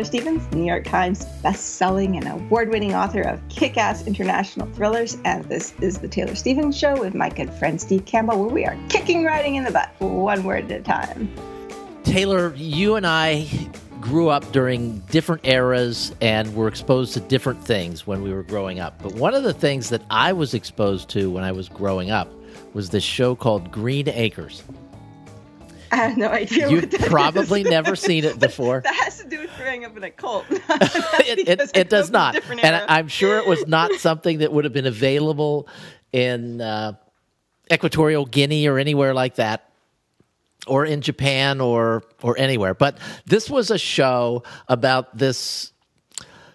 Taylor 0.00 0.08
Stevens, 0.08 0.54
New 0.54 0.64
York 0.64 0.84
Times 0.84 1.26
best-selling 1.42 2.16
and 2.16 2.26
award-winning 2.26 2.94
author 2.94 3.20
of 3.20 3.38
kick-ass 3.50 4.06
international 4.06 4.66
thrillers, 4.72 5.18
and 5.26 5.44
this 5.44 5.74
is 5.82 5.98
the 5.98 6.08
Taylor 6.08 6.34
Stevens 6.34 6.78
Show 6.78 6.98
with 6.98 7.14
my 7.14 7.28
good 7.28 7.52
friend 7.52 7.78
Steve 7.78 8.06
Campbell, 8.06 8.42
where 8.42 8.48
we 8.48 8.64
are 8.64 8.78
kicking 8.88 9.26
writing 9.26 9.56
in 9.56 9.64
the 9.64 9.70
butt, 9.70 9.90
one 9.98 10.42
word 10.42 10.72
at 10.72 10.80
a 10.80 10.82
time. 10.82 11.30
Taylor, 12.02 12.54
you 12.56 12.94
and 12.94 13.06
I 13.06 13.46
grew 14.00 14.30
up 14.30 14.50
during 14.52 15.00
different 15.10 15.46
eras 15.46 16.14
and 16.22 16.54
were 16.54 16.66
exposed 16.66 17.12
to 17.12 17.20
different 17.20 17.62
things 17.62 18.06
when 18.06 18.22
we 18.22 18.32
were 18.32 18.44
growing 18.44 18.80
up. 18.80 19.02
But 19.02 19.12
one 19.16 19.34
of 19.34 19.42
the 19.42 19.52
things 19.52 19.90
that 19.90 20.00
I 20.08 20.32
was 20.32 20.54
exposed 20.54 21.10
to 21.10 21.30
when 21.30 21.44
I 21.44 21.52
was 21.52 21.68
growing 21.68 22.10
up 22.10 22.32
was 22.72 22.88
this 22.88 23.04
show 23.04 23.34
called 23.34 23.70
Green 23.70 24.08
Acres. 24.08 24.62
I 25.92 25.96
have 25.96 26.16
no 26.16 26.28
idea. 26.28 26.68
You've 26.68 26.90
probably 26.90 27.62
never 27.62 27.96
seen 27.96 28.24
it 28.24 28.38
before. 28.38 28.80
that 28.84 28.94
has 28.94 29.18
to 29.18 29.28
do 29.28 29.40
with 29.40 29.50
growing 29.56 29.84
up 29.84 29.96
in 29.96 30.04
a 30.04 30.10
cult. 30.10 30.46
it, 30.50 31.48
it, 31.48 31.70
it 31.74 31.88
does 31.88 32.10
not. 32.10 32.36
And 32.62 32.76
I'm 32.88 33.08
sure 33.08 33.38
it 33.38 33.46
was 33.46 33.66
not 33.66 33.92
something 33.94 34.38
that 34.38 34.52
would 34.52 34.64
have 34.64 34.72
been 34.72 34.86
available 34.86 35.68
in 36.12 36.60
uh, 36.60 36.92
Equatorial 37.72 38.26
Guinea 38.26 38.68
or 38.68 38.78
anywhere 38.78 39.14
like 39.14 39.36
that. 39.36 39.66
Or 40.66 40.84
in 40.84 41.00
Japan 41.00 41.60
or 41.60 42.04
or 42.22 42.38
anywhere. 42.38 42.74
But 42.74 42.98
this 43.24 43.48
was 43.48 43.70
a 43.70 43.78
show 43.78 44.42
about 44.68 45.16
this 45.16 45.72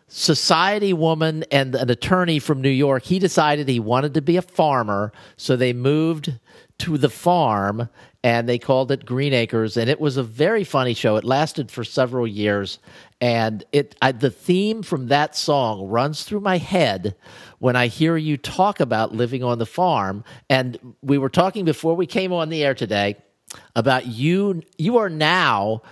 society 0.07 0.93
woman 0.93 1.43
and 1.51 1.73
an 1.73 1.89
attorney 1.89 2.37
from 2.37 2.61
New 2.61 2.69
York. 2.69 3.03
He 3.03 3.17
decided 3.17 3.67
he 3.67 3.79
wanted 3.79 4.13
to 4.13 4.21
be 4.21 4.37
a 4.37 4.43
farmer, 4.43 5.11
so 5.37 5.55
they 5.55 5.73
moved 5.73 6.39
to 6.77 6.97
the 6.97 7.09
farm 7.09 7.89
and 8.25 8.49
they 8.49 8.57
called 8.57 8.91
it 8.91 9.05
Green 9.05 9.33
Acres, 9.33 9.77
and 9.77 9.87
it 9.87 10.01
was 10.01 10.17
a 10.17 10.23
very 10.23 10.63
funny 10.63 10.95
show. 10.95 11.15
It 11.15 11.23
lasted 11.23 11.69
for 11.69 11.83
several 11.83 12.25
years, 12.25 12.79
and 13.21 13.63
it 13.71 13.95
I, 14.01 14.13
the 14.13 14.31
theme 14.31 14.81
from 14.81 15.09
that 15.09 15.35
song 15.35 15.87
runs 15.89 16.23
through 16.23 16.39
my 16.39 16.57
head 16.57 17.15
when 17.59 17.75
I 17.75 17.85
hear 17.85 18.17
you 18.17 18.35
talk 18.37 18.79
about 18.79 19.13
living 19.13 19.43
on 19.43 19.59
the 19.59 19.67
farm. 19.67 20.23
And 20.49 20.95
we 21.03 21.19
were 21.19 21.29
talking 21.29 21.65
before 21.65 21.93
we 21.95 22.07
came 22.07 22.33
on 22.33 22.49
the 22.49 22.63
air 22.63 22.73
today 22.73 23.17
about 23.75 24.07
you. 24.07 24.63
You 24.79 24.97
are 24.97 25.09
now 25.09 25.83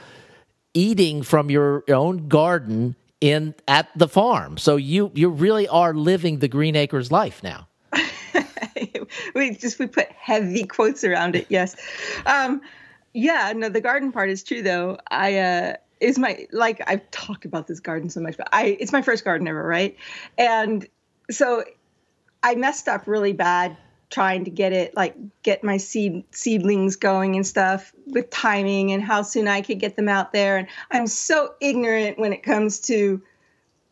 eating 0.73 1.21
from 1.21 1.51
your 1.51 1.83
own 1.87 2.29
garden 2.29 2.95
in 3.21 3.53
at 3.67 3.89
the 3.95 4.07
farm, 4.07 4.57
so 4.57 4.75
you 4.75 5.11
you 5.13 5.29
really 5.29 5.67
are 5.67 5.93
living 5.93 6.39
the 6.39 6.47
Green 6.47 6.75
Acres 6.75 7.11
life 7.11 7.43
now. 7.43 7.67
we 9.35 9.55
just 9.55 9.79
we 9.79 9.87
put 9.87 10.11
heavy 10.11 10.63
quotes 10.63 11.03
around 11.03 11.35
it. 11.35 11.47
Yes, 11.49 11.75
um, 12.25 12.61
yeah. 13.13 13.53
No, 13.55 13.69
the 13.69 13.81
garden 13.81 14.11
part 14.11 14.29
is 14.29 14.43
true 14.43 14.61
though. 14.61 14.97
I 15.09 15.37
uh, 15.37 15.73
is 15.99 16.19
my 16.19 16.47
like 16.51 16.81
I've 16.87 17.09
talked 17.11 17.45
about 17.45 17.67
this 17.67 17.79
garden 17.79 18.09
so 18.09 18.21
much, 18.21 18.37
but 18.37 18.49
I 18.51 18.77
it's 18.79 18.91
my 18.91 19.01
first 19.01 19.23
garden 19.23 19.47
ever, 19.47 19.63
right? 19.63 19.95
And 20.37 20.87
so 21.31 21.63
I 22.41 22.55
messed 22.55 22.87
up 22.87 23.07
really 23.07 23.33
bad 23.33 23.77
trying 24.09 24.45
to 24.45 24.51
get 24.51 24.73
it 24.73 24.95
like 24.95 25.15
get 25.41 25.63
my 25.63 25.77
seed 25.77 26.23
seedlings 26.31 26.95
going 26.95 27.35
and 27.35 27.47
stuff 27.47 27.91
with 28.05 28.29
timing 28.29 28.91
and 28.91 29.01
how 29.01 29.23
soon 29.23 29.47
I 29.47 29.61
could 29.61 29.79
get 29.79 29.95
them 29.95 30.07
out 30.07 30.33
there. 30.33 30.57
And 30.57 30.67
I'm 30.91 31.07
so 31.07 31.55
ignorant 31.59 32.19
when 32.19 32.31
it 32.31 32.43
comes 32.43 32.79
to 32.81 33.23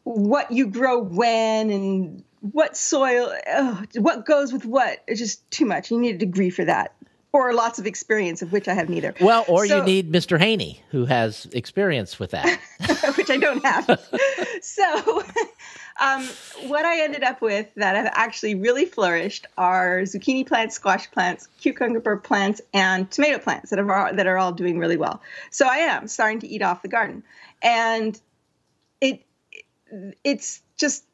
what 0.03 0.51
you 0.51 0.67
grow 0.67 0.99
when 0.99 1.71
and 1.71 2.23
what 2.41 2.75
soil, 2.75 3.31
oh, 3.47 3.84
what 3.96 4.25
goes 4.25 4.52
with 4.52 4.66
what. 4.66 5.03
It's 5.07 5.19
just 5.19 5.50
too 5.52 5.66
much. 5.66 5.91
You 5.91 6.00
need 6.00 6.16
a 6.16 6.18
degree 6.18 6.50
for 6.50 6.66
that, 6.66 6.94
or 7.31 7.53
lots 7.53 7.79
of 7.79 7.85
experience, 7.85 8.41
of 8.41 8.52
which 8.52 8.68
I 8.68 8.74
have 8.74 8.90
neither. 8.90 9.13
Well, 9.22 9.46
or 9.47 9.68
so, 9.68 9.78
you 9.78 9.84
need 9.84 10.12
Mr. 10.12 10.40
Haney, 10.40 10.81
who 10.90 11.06
has 11.06 11.46
experience 11.53 12.19
with 12.19 12.31
that, 12.31 12.59
which 13.16 13.29
I 13.29 13.38
don't 13.38 13.63
have. 13.63 13.85
so, 14.62 15.24
um, 16.02 16.24
what 16.68 16.84
I 16.84 17.03
ended 17.03 17.24
up 17.24 17.41
with 17.41 17.68
that 17.75 17.96
have 17.96 18.12
actually 18.13 18.56
really 18.56 18.85
flourished 18.85 19.46
are 19.56 20.02
zucchini 20.02 20.46
plants, 20.46 20.75
squash 20.75 21.12
plants, 21.12 21.47
cucumber 21.59 22.18
plants, 22.18 22.59
and 22.73 23.09
tomato 23.12 23.38
plants 23.38 23.69
that 23.69 23.78
are 23.78 24.13
that 24.13 24.25
are 24.25 24.40
all 24.40 24.52
doing 24.52 24.79
really 24.79 24.97
well. 24.97 25.22
So 25.52 25.68
I 25.68 25.78
am 25.78 26.08
starting 26.08 26.40
to 26.40 26.47
eat 26.47 26.63
off 26.63 26.81
the 26.81 26.88
garden, 26.88 27.23
and 27.62 28.19
it 29.00 29.23
it's 30.23 30.63
just 30.78 31.06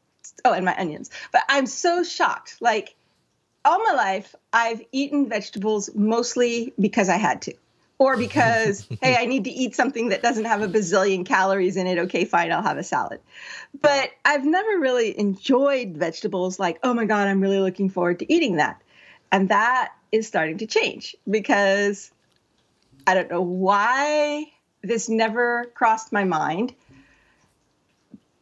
oh, 0.45 0.53
and 0.53 0.65
my 0.65 0.75
onions. 0.77 1.09
But 1.31 1.43
I'm 1.49 1.65
so 1.65 2.03
shocked. 2.03 2.57
Like 2.61 2.95
all 3.65 3.83
my 3.83 3.93
life, 3.93 4.35
I've 4.53 4.81
eaten 4.91 5.27
vegetables 5.29 5.89
mostly 5.93 6.73
because 6.79 7.09
I 7.09 7.17
had 7.17 7.41
to. 7.43 7.53
Or 7.99 8.15
because, 8.15 8.87
hey, 9.01 9.17
I 9.17 9.25
need 9.25 9.45
to 9.45 9.49
eat 9.49 9.75
something 9.75 10.09
that 10.09 10.21
doesn't 10.21 10.45
have 10.45 10.61
a 10.61 10.67
bazillion 10.67 11.25
calories 11.25 11.77
in 11.77 11.87
it. 11.87 11.97
Okay, 11.97 12.25
fine, 12.25 12.51
I'll 12.51 12.61
have 12.61 12.77
a 12.77 12.83
salad. 12.83 13.19
But 13.81 14.11
I've 14.23 14.45
never 14.45 14.79
really 14.79 15.17
enjoyed 15.17 15.97
vegetables 15.97 16.59
like, 16.59 16.79
oh 16.83 16.93
my 16.93 17.05
God, 17.05 17.27
I'm 17.27 17.41
really 17.41 17.59
looking 17.59 17.89
forward 17.89 18.19
to 18.19 18.31
eating 18.31 18.57
that. 18.57 18.81
And 19.31 19.49
that 19.49 19.93
is 20.11 20.27
starting 20.27 20.59
to 20.59 20.67
change 20.67 21.15
because 21.29 22.11
I 23.05 23.13
don't 23.13 23.29
know 23.29 23.41
why 23.41 24.45
this 24.81 25.09
never 25.09 25.65
crossed 25.73 26.13
my 26.13 26.23
mind. 26.23 26.73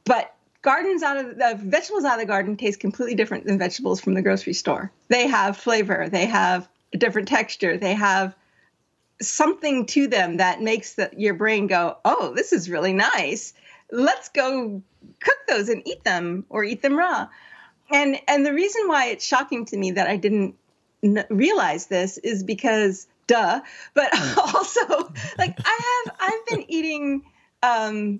But 0.04 0.35
gardens 0.66 1.04
out 1.04 1.16
of 1.18 1.38
the 1.38 1.60
vegetables 1.64 2.04
out 2.04 2.16
of 2.16 2.20
the 2.20 2.26
garden 2.26 2.58
taste 2.58 2.80
completely 2.80 3.14
different 3.14 3.46
than 3.46 3.60
vegetables 3.60 4.02
from 4.02 4.16
the 4.16 4.22
grocery 4.24 4.54
store. 4.54 4.92
They 5.08 5.28
have 5.28 5.56
flavor, 5.56 6.10
they 6.10 6.26
have 6.26 6.68
a 6.92 6.98
different 6.98 7.28
texture, 7.28 7.78
they 7.78 7.94
have 7.94 8.36
something 9.22 9.86
to 9.86 10.08
them 10.08 10.38
that 10.38 10.62
makes 10.62 10.96
the, 10.96 11.12
your 11.16 11.36
brain 11.36 11.68
go, 11.68 11.98
"Oh, 12.04 12.34
this 12.36 12.52
is 12.52 12.68
really 12.70 12.94
nice. 12.94 13.54
Let's 13.92 14.30
go 14.30 14.82
cook 15.20 15.38
those 15.48 15.70
and 15.70 15.88
eat 15.88 16.04
them 16.04 16.46
or 16.50 16.64
eat 16.64 16.82
them 16.82 16.98
raw." 16.98 17.28
And 17.92 18.20
and 18.28 18.44
the 18.44 18.54
reason 18.54 18.88
why 18.88 19.10
it's 19.10 19.24
shocking 19.24 19.66
to 19.66 19.78
me 19.78 19.92
that 19.92 20.08
I 20.08 20.18
didn't 20.18 20.56
n- 21.04 21.26
realize 21.30 21.86
this 21.86 22.18
is 22.18 22.44
because 22.44 23.06
duh, 23.28 23.62
but 23.94 24.10
also 24.40 25.14
like 25.38 25.60
I 25.64 26.04
have 26.08 26.16
I've 26.20 26.46
been 26.48 26.66
eating 26.68 27.26
um 27.62 28.20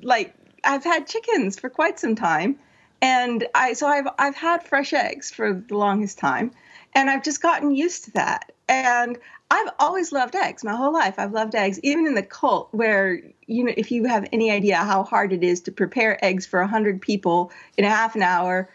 like 0.00 0.32
I've 0.66 0.84
had 0.84 1.06
chickens 1.06 1.58
for 1.58 1.70
quite 1.70 1.98
some 1.98 2.16
time, 2.16 2.58
and 3.00 3.46
I 3.54 3.72
so 3.74 3.86
I've 3.86 4.08
I've 4.18 4.34
had 4.34 4.62
fresh 4.62 4.92
eggs 4.92 5.30
for 5.30 5.52
the 5.54 5.76
longest 5.76 6.18
time, 6.18 6.50
and 6.94 7.08
I've 7.08 7.22
just 7.22 7.40
gotten 7.40 7.70
used 7.70 8.04
to 8.04 8.10
that. 8.12 8.52
And 8.68 9.16
I've 9.50 9.70
always 9.78 10.10
loved 10.10 10.34
eggs 10.34 10.64
my 10.64 10.74
whole 10.74 10.92
life. 10.92 11.14
I've 11.18 11.32
loved 11.32 11.54
eggs, 11.54 11.78
even 11.84 12.06
in 12.06 12.14
the 12.14 12.22
cult, 12.22 12.68
where 12.72 13.20
you 13.46 13.64
know 13.64 13.72
if 13.76 13.90
you 13.92 14.04
have 14.04 14.28
any 14.32 14.50
idea 14.50 14.76
how 14.76 15.04
hard 15.04 15.32
it 15.32 15.44
is 15.44 15.60
to 15.62 15.72
prepare 15.72 16.22
eggs 16.24 16.46
for 16.46 16.62
hundred 16.64 17.00
people 17.00 17.52
in 17.76 17.84
a 17.84 17.90
half 17.90 18.16
an 18.16 18.22
hour, 18.22 18.68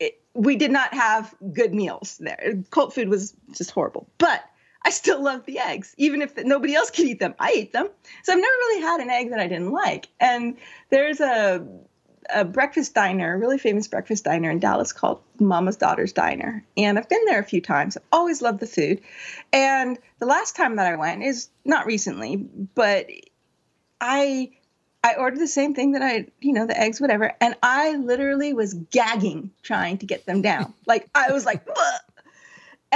it, 0.00 0.20
we 0.34 0.56
did 0.56 0.72
not 0.72 0.92
have 0.92 1.34
good 1.52 1.72
meals 1.72 2.18
there. 2.18 2.62
Cult 2.70 2.92
food 2.92 3.08
was 3.08 3.34
just 3.52 3.70
horrible, 3.70 4.08
but 4.18 4.42
I 4.86 4.90
still 4.90 5.20
love 5.20 5.44
the 5.46 5.58
eggs, 5.58 5.96
even 5.98 6.22
if 6.22 6.36
nobody 6.36 6.76
else 6.76 6.90
can 6.92 7.08
eat 7.08 7.18
them. 7.18 7.34
I 7.40 7.52
eat 7.56 7.72
them. 7.72 7.88
So 8.22 8.32
I've 8.32 8.38
never 8.38 8.52
really 8.52 8.82
had 8.82 9.00
an 9.00 9.10
egg 9.10 9.30
that 9.30 9.40
I 9.40 9.48
didn't 9.48 9.72
like. 9.72 10.06
And 10.20 10.56
there's 10.90 11.18
a 11.20 11.66
a 12.30 12.44
breakfast 12.44 12.94
diner, 12.94 13.34
a 13.34 13.38
really 13.38 13.58
famous 13.58 13.88
breakfast 13.88 14.24
diner 14.24 14.48
in 14.48 14.60
Dallas 14.60 14.92
called 14.92 15.20
Mama's 15.40 15.76
Daughter's 15.76 16.12
Diner. 16.12 16.64
And 16.76 16.98
I've 16.98 17.08
been 17.08 17.24
there 17.24 17.40
a 17.40 17.44
few 17.44 17.60
times. 17.60 17.96
I've 17.96 18.02
always 18.12 18.42
loved 18.42 18.60
the 18.60 18.66
food. 18.66 19.00
And 19.52 19.98
the 20.20 20.26
last 20.26 20.54
time 20.54 20.76
that 20.76 20.86
I 20.86 20.94
went 20.94 21.24
is 21.24 21.48
not 21.64 21.86
recently, 21.86 22.36
but 22.36 23.06
I 24.00 24.52
I 25.02 25.14
ordered 25.14 25.40
the 25.40 25.48
same 25.48 25.74
thing 25.74 25.92
that 25.92 26.02
I, 26.02 26.26
you 26.40 26.52
know, 26.52 26.66
the 26.66 26.78
eggs, 26.78 27.00
whatever, 27.00 27.32
and 27.40 27.56
I 27.62 27.96
literally 27.96 28.52
was 28.54 28.74
gagging 28.74 29.50
trying 29.62 29.98
to 29.98 30.06
get 30.06 30.26
them 30.26 30.42
down. 30.42 30.74
Like 30.86 31.08
I 31.12 31.32
was 31.32 31.44
like, 31.44 31.66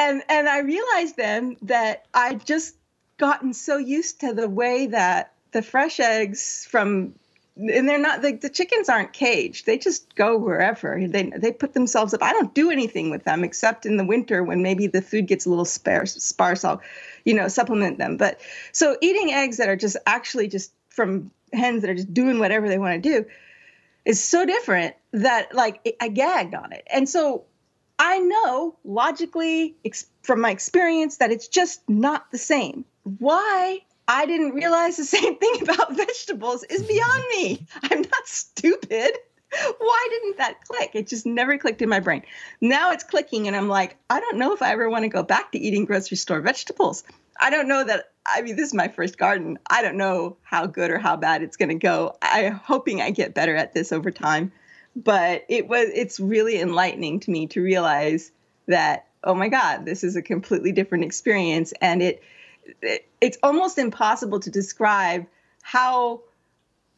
and 0.00 0.22
and 0.28 0.48
I 0.48 0.60
realized 0.60 1.16
then 1.16 1.56
that 1.62 2.06
I'd 2.14 2.44
just 2.44 2.76
gotten 3.18 3.52
so 3.52 3.76
used 3.76 4.20
to 4.20 4.32
the 4.32 4.48
way 4.48 4.86
that 4.86 5.32
the 5.52 5.62
fresh 5.62 6.00
eggs 6.00 6.66
from 6.70 7.14
and 7.56 7.86
they're 7.86 7.98
not 7.98 8.22
the, 8.22 8.32
the 8.32 8.48
chickens 8.48 8.88
aren't 8.88 9.12
caged. 9.12 9.66
They 9.66 9.76
just 9.76 10.14
go 10.14 10.38
wherever. 10.38 11.06
They 11.06 11.30
they 11.36 11.52
put 11.52 11.74
themselves 11.74 12.14
up. 12.14 12.22
I 12.22 12.32
don't 12.32 12.54
do 12.54 12.70
anything 12.70 13.10
with 13.10 13.24
them 13.24 13.44
except 13.44 13.84
in 13.84 13.98
the 13.98 14.04
winter 14.04 14.42
when 14.42 14.62
maybe 14.62 14.86
the 14.86 15.02
food 15.02 15.26
gets 15.26 15.44
a 15.44 15.50
little 15.50 15.66
sparse 15.66 16.14
sparse 16.14 16.64
i'll 16.64 16.80
you 17.24 17.34
know 17.34 17.48
supplement 17.48 17.98
them. 17.98 18.16
But 18.16 18.40
so 18.72 18.96
eating 19.02 19.32
eggs 19.32 19.58
that 19.58 19.68
are 19.68 19.76
just 19.76 19.96
actually 20.06 20.48
just 20.48 20.72
from 20.88 21.30
hens 21.52 21.82
that 21.82 21.90
are 21.90 21.94
just 21.94 22.14
doing 22.14 22.38
whatever 22.38 22.68
they 22.68 22.78
want 22.78 23.02
to 23.02 23.08
do 23.08 23.26
is 24.06 24.22
so 24.22 24.46
different 24.46 24.94
that 25.12 25.54
like 25.54 25.96
I 26.00 26.08
gagged 26.08 26.54
on 26.54 26.72
it. 26.72 26.86
And 26.90 27.08
so 27.08 27.44
I 28.02 28.18
know 28.18 28.78
logically 28.82 29.76
ex- 29.84 30.06
from 30.22 30.40
my 30.40 30.50
experience 30.50 31.18
that 31.18 31.30
it's 31.30 31.48
just 31.48 31.86
not 31.86 32.30
the 32.30 32.38
same. 32.38 32.86
Why 33.18 33.80
I 34.08 34.24
didn't 34.24 34.52
realize 34.52 34.96
the 34.96 35.04
same 35.18 35.36
thing 35.36 35.62
about 35.62 35.94
vegetables 35.94 36.64
is 36.64 36.82
beyond 36.82 37.24
me. 37.36 37.66
I'm 37.82 38.00
not 38.00 38.26
stupid. 38.26 39.12
Why 39.78 40.06
didn't 40.08 40.38
that 40.38 40.64
click? 40.66 40.92
It 40.94 41.08
just 41.08 41.26
never 41.26 41.58
clicked 41.58 41.82
in 41.82 41.90
my 41.90 42.00
brain. 42.00 42.22
Now 42.62 42.92
it's 42.92 43.04
clicking, 43.04 43.48
and 43.48 43.56
I'm 43.56 43.68
like, 43.68 43.98
I 44.08 44.20
don't 44.20 44.38
know 44.38 44.54
if 44.54 44.62
I 44.62 44.72
ever 44.72 44.88
want 44.88 45.02
to 45.02 45.08
go 45.10 45.22
back 45.22 45.52
to 45.52 45.58
eating 45.58 45.84
grocery 45.84 46.16
store 46.16 46.40
vegetables. 46.40 47.04
I 47.38 47.50
don't 47.50 47.68
know 47.68 47.84
that. 47.84 48.12
I 48.24 48.40
mean, 48.40 48.56
this 48.56 48.68
is 48.68 48.74
my 48.74 48.88
first 48.88 49.18
garden. 49.18 49.58
I 49.68 49.82
don't 49.82 49.96
know 49.96 50.38
how 50.42 50.66
good 50.66 50.90
or 50.90 50.98
how 50.98 51.16
bad 51.16 51.42
it's 51.42 51.58
going 51.58 51.68
to 51.68 51.74
go. 51.74 52.16
I'm 52.22 52.52
hoping 52.52 53.02
I 53.02 53.10
get 53.10 53.34
better 53.34 53.56
at 53.56 53.74
this 53.74 53.92
over 53.92 54.10
time. 54.10 54.52
But 54.96 55.44
it 55.48 55.68
was, 55.68 55.88
it's 55.94 56.18
really 56.18 56.60
enlightening 56.60 57.20
to 57.20 57.30
me 57.30 57.46
to 57.48 57.62
realize 57.62 58.32
that, 58.66 59.06
oh 59.22 59.34
my 59.34 59.48
God, 59.48 59.84
this 59.84 60.02
is 60.04 60.16
a 60.16 60.22
completely 60.22 60.72
different 60.72 61.04
experience. 61.04 61.72
And 61.80 62.02
it, 62.02 62.22
it 62.82 63.06
it's 63.20 63.38
almost 63.42 63.78
impossible 63.78 64.40
to 64.40 64.50
describe 64.50 65.26
how 65.62 66.22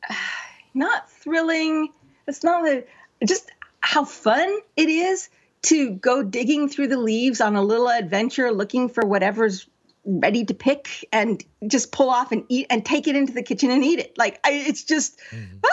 not 0.75 1.11
thrilling 1.11 1.91
it's 2.27 2.45
not 2.45 2.67
a, 2.67 2.85
just 3.25 3.51
how 3.81 4.05
fun 4.05 4.59
it 4.77 4.89
is 4.89 5.29
to 5.63 5.91
go 5.91 6.23
digging 6.23 6.69
through 6.69 6.89
the 6.89 6.99
leaves 6.99 7.41
on 7.41 7.57
a 7.57 7.63
little 7.63 7.89
adventure 7.89 8.53
looking 8.53 8.89
for 8.89 9.05
whatever's 9.05 9.69
ready 10.05 10.45
to 10.45 10.55
pick 10.55 11.07
and 11.13 11.45
just 11.69 11.93
pull 11.93 12.11
off 12.11 12.33
and 12.33 12.45
eat 12.49 12.67
and 12.71 12.85
take 12.85 13.07
it 13.07 13.15
into 13.15 13.33
the 13.33 13.43
kitchen 13.43 13.71
and 13.71 13.85
eat 13.85 14.01
it. 14.01 14.19
Like 14.19 14.41
I, 14.45 14.53
it's 14.53 14.83
just, 14.83 15.19
mm-hmm. 15.31 15.59
ah! 15.65 15.69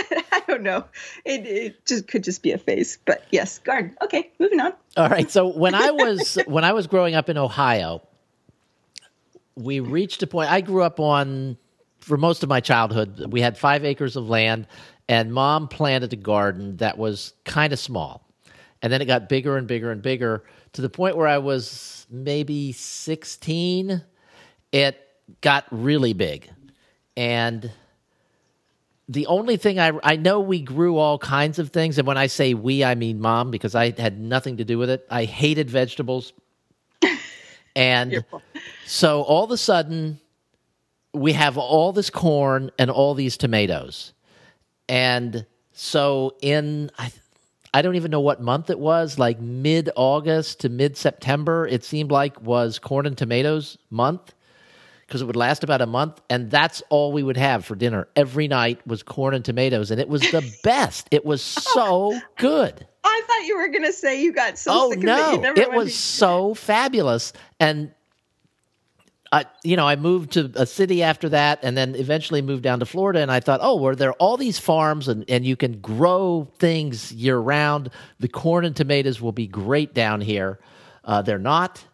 I 0.32 0.42
don't 0.46 0.62
know. 0.62 0.84
It, 1.24 1.46
it 1.46 1.86
just 1.86 2.08
could 2.08 2.24
just 2.24 2.42
be 2.42 2.52
a 2.52 2.58
phase. 2.58 2.98
But 3.04 3.24
yes, 3.30 3.58
garden. 3.58 3.96
Okay, 4.02 4.30
moving 4.38 4.60
on. 4.60 4.72
All 4.96 5.08
right. 5.08 5.30
So 5.30 5.46
when 5.46 5.74
I 5.74 5.90
was 5.90 6.38
when 6.46 6.64
I 6.64 6.72
was 6.72 6.86
growing 6.86 7.14
up 7.14 7.28
in 7.28 7.36
Ohio, 7.38 8.02
we 9.56 9.80
reached 9.80 10.22
a 10.22 10.26
point. 10.26 10.50
I 10.50 10.60
grew 10.60 10.82
up 10.82 11.00
on 11.00 11.56
for 12.00 12.16
most 12.16 12.42
of 12.42 12.48
my 12.48 12.60
childhood, 12.60 13.30
we 13.30 13.40
had 13.40 13.56
five 13.56 13.84
acres 13.84 14.16
of 14.16 14.28
land, 14.28 14.66
and 15.08 15.32
mom 15.32 15.68
planted 15.68 16.12
a 16.12 16.16
garden 16.16 16.76
that 16.78 16.98
was 16.98 17.34
kind 17.44 17.72
of 17.72 17.78
small. 17.78 18.26
And 18.82 18.92
then 18.92 19.02
it 19.02 19.04
got 19.04 19.28
bigger 19.28 19.56
and 19.56 19.66
bigger 19.66 19.90
and 19.90 20.00
bigger 20.00 20.44
to 20.72 20.80
the 20.80 20.88
point 20.88 21.16
where 21.16 21.28
I 21.28 21.38
was 21.38 22.06
maybe 22.10 22.72
16. 22.72 24.02
It 24.72 24.98
got 25.42 25.66
really 25.70 26.14
big. 26.14 26.50
And 27.16 27.70
the 29.10 29.26
only 29.26 29.56
thing 29.56 29.80
I, 29.80 29.90
I 30.04 30.14
know 30.14 30.38
we 30.38 30.60
grew 30.60 30.96
all 30.96 31.18
kinds 31.18 31.58
of 31.58 31.70
things. 31.70 31.98
And 31.98 32.06
when 32.06 32.16
I 32.16 32.28
say 32.28 32.54
we, 32.54 32.84
I 32.84 32.94
mean 32.94 33.20
mom, 33.20 33.50
because 33.50 33.74
I 33.74 33.90
had 33.90 34.20
nothing 34.20 34.58
to 34.58 34.64
do 34.64 34.78
with 34.78 34.88
it. 34.88 35.04
I 35.10 35.24
hated 35.24 35.68
vegetables. 35.68 36.32
and 37.76 38.24
so 38.86 39.22
all 39.22 39.42
of 39.42 39.50
a 39.50 39.56
sudden, 39.56 40.20
we 41.12 41.32
have 41.32 41.58
all 41.58 41.92
this 41.92 42.08
corn 42.08 42.70
and 42.78 42.88
all 42.88 43.14
these 43.14 43.36
tomatoes. 43.36 44.12
And 44.88 45.44
so 45.72 46.36
in 46.40 46.92
I 46.96 47.10
I 47.74 47.82
don't 47.82 47.96
even 47.96 48.12
know 48.12 48.20
what 48.20 48.40
month 48.40 48.70
it 48.70 48.78
was, 48.78 49.18
like 49.18 49.40
mid 49.40 49.90
August 49.96 50.60
to 50.60 50.68
mid 50.68 50.96
September, 50.96 51.66
it 51.66 51.82
seemed 51.82 52.12
like 52.12 52.40
was 52.42 52.78
corn 52.78 53.06
and 53.06 53.18
tomatoes 53.18 53.76
month 53.90 54.34
because 55.10 55.22
it 55.22 55.24
would 55.24 55.34
last 55.34 55.64
about 55.64 55.80
a 55.80 55.86
month 55.86 56.20
and 56.30 56.52
that's 56.52 56.84
all 56.88 57.10
we 57.10 57.22
would 57.22 57.36
have 57.36 57.64
for 57.64 57.74
dinner 57.74 58.06
every 58.14 58.46
night 58.46 58.80
was 58.86 59.02
corn 59.02 59.34
and 59.34 59.44
tomatoes 59.44 59.90
and 59.90 60.00
it 60.00 60.08
was 60.08 60.22
the 60.30 60.56
best 60.62 61.08
it 61.10 61.24
was 61.24 61.42
so 61.42 62.16
good 62.38 62.86
i 63.02 63.22
thought 63.26 63.44
you 63.44 63.56
were 63.56 63.66
going 63.66 63.82
to 63.82 63.92
say 63.92 64.22
you 64.22 64.32
got 64.32 64.56
so 64.56 64.70
oh 64.72 64.90
sick 64.90 65.00
no 65.00 65.34
of 65.34 65.44
it, 65.44 65.58
it 65.58 65.72
was 65.72 65.94
so 65.94 66.54
fabulous 66.54 67.32
and 67.58 67.92
I, 69.32 69.44
you 69.62 69.76
know, 69.76 69.86
I 69.86 69.94
moved 69.94 70.32
to 70.32 70.50
a 70.56 70.66
city 70.66 71.04
after 71.04 71.28
that, 71.28 71.60
and 71.62 71.76
then 71.76 71.94
eventually 71.94 72.42
moved 72.42 72.64
down 72.64 72.80
to 72.80 72.86
Florida. 72.86 73.20
And 73.20 73.30
I 73.30 73.38
thought, 73.38 73.60
oh, 73.62 73.80
were 73.80 73.94
there 73.94 74.10
are 74.10 74.14
all 74.14 74.36
these 74.36 74.58
farms, 74.58 75.06
and, 75.06 75.24
and 75.28 75.44
you 75.44 75.54
can 75.54 75.80
grow 75.80 76.50
things 76.58 77.12
year 77.12 77.38
round. 77.38 77.90
The 78.18 78.26
corn 78.26 78.64
and 78.64 78.74
tomatoes 78.74 79.20
will 79.20 79.30
be 79.30 79.46
great 79.46 79.94
down 79.94 80.20
here. 80.20 80.58
Uh, 81.04 81.22
they're 81.22 81.38
not. 81.38 81.84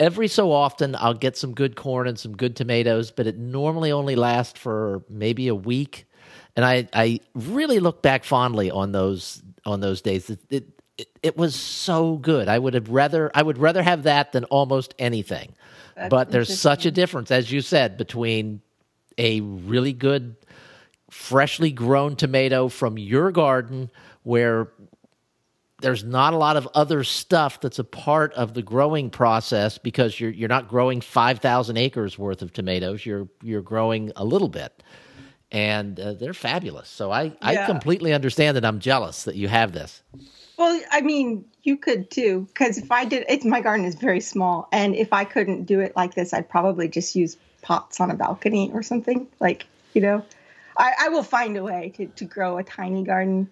Every 0.00 0.28
so 0.28 0.52
often, 0.52 0.94
I'll 0.96 1.14
get 1.14 1.36
some 1.36 1.54
good 1.54 1.74
corn 1.74 2.06
and 2.06 2.18
some 2.18 2.36
good 2.36 2.54
tomatoes, 2.54 3.10
but 3.10 3.26
it 3.26 3.36
normally 3.36 3.90
only 3.90 4.14
lasts 4.14 4.58
for 4.58 5.02
maybe 5.08 5.48
a 5.48 5.54
week. 5.54 6.06
And 6.54 6.64
I, 6.64 6.88
I 6.92 7.20
really 7.34 7.80
look 7.80 8.02
back 8.02 8.24
fondly 8.24 8.70
on 8.70 8.92
those 8.92 9.42
on 9.64 9.80
those 9.80 10.00
days. 10.00 10.30
It, 10.30 10.40
it, 10.50 10.68
it, 10.98 11.08
it 11.22 11.36
was 11.36 11.54
so 11.54 12.16
good. 12.16 12.48
I 12.48 12.58
would 12.58 12.74
have 12.74 12.88
rather 12.90 13.30
I 13.34 13.42
would 13.42 13.58
rather 13.58 13.82
have 13.82 14.04
that 14.04 14.32
than 14.32 14.44
almost 14.44 14.94
anything. 14.98 15.54
That's 15.96 16.10
but 16.10 16.30
there's 16.30 16.58
such 16.58 16.86
a 16.86 16.90
difference, 16.90 17.30
as 17.30 17.50
you 17.50 17.60
said, 17.60 17.96
between 17.96 18.62
a 19.18 19.40
really 19.40 19.92
good, 19.92 20.36
freshly 21.10 21.72
grown 21.72 22.14
tomato 22.14 22.68
from 22.68 22.98
your 22.98 23.32
garden 23.32 23.90
where 24.22 24.68
there's 25.80 26.02
not 26.04 26.32
a 26.32 26.36
lot 26.36 26.56
of 26.56 26.68
other 26.74 27.04
stuff 27.04 27.60
that's 27.60 27.78
a 27.78 27.84
part 27.84 28.32
of 28.34 28.54
the 28.54 28.62
growing 28.62 29.10
process 29.10 29.78
because 29.78 30.18
you're 30.18 30.30
you're 30.30 30.48
not 30.48 30.68
growing 30.68 31.00
5000 31.00 31.76
acres 31.76 32.18
worth 32.18 32.42
of 32.42 32.52
tomatoes. 32.52 33.06
You're 33.06 33.28
you're 33.42 33.62
growing 33.62 34.12
a 34.16 34.24
little 34.24 34.48
bit. 34.48 34.82
And 35.50 35.98
uh, 35.98 36.12
they're 36.12 36.34
fabulous. 36.34 36.90
So 36.90 37.10
i 37.10 37.22
yeah. 37.22 37.32
i 37.40 37.66
completely 37.66 38.12
understand 38.12 38.56
that 38.56 38.64
i'm 38.66 38.80
jealous 38.80 39.22
that 39.24 39.36
you 39.36 39.48
have 39.48 39.72
this. 39.72 40.02
Well, 40.58 40.82
I 40.90 41.00
mean, 41.00 41.44
you 41.62 41.76
could 41.76 42.10
too, 42.10 42.48
because 42.48 42.78
if 42.78 42.90
I 42.90 43.04
did, 43.04 43.24
it's 43.28 43.44
my 43.44 43.60
garden 43.60 43.86
is 43.86 43.94
very 43.94 44.20
small, 44.20 44.68
and 44.72 44.96
if 44.96 45.12
I 45.12 45.24
couldn't 45.24 45.64
do 45.64 45.78
it 45.78 45.94
like 45.94 46.14
this, 46.14 46.34
I'd 46.34 46.48
probably 46.48 46.88
just 46.88 47.14
use 47.14 47.36
pots 47.62 48.00
on 48.00 48.10
a 48.10 48.14
balcony 48.14 48.70
or 48.74 48.82
something. 48.82 49.28
Like, 49.38 49.66
you 49.94 50.00
know, 50.00 50.24
I, 50.76 50.94
I 51.02 51.08
will 51.10 51.22
find 51.22 51.56
a 51.56 51.62
way 51.62 51.92
to, 51.96 52.06
to 52.06 52.24
grow 52.24 52.58
a 52.58 52.64
tiny 52.64 53.04
garden 53.04 53.48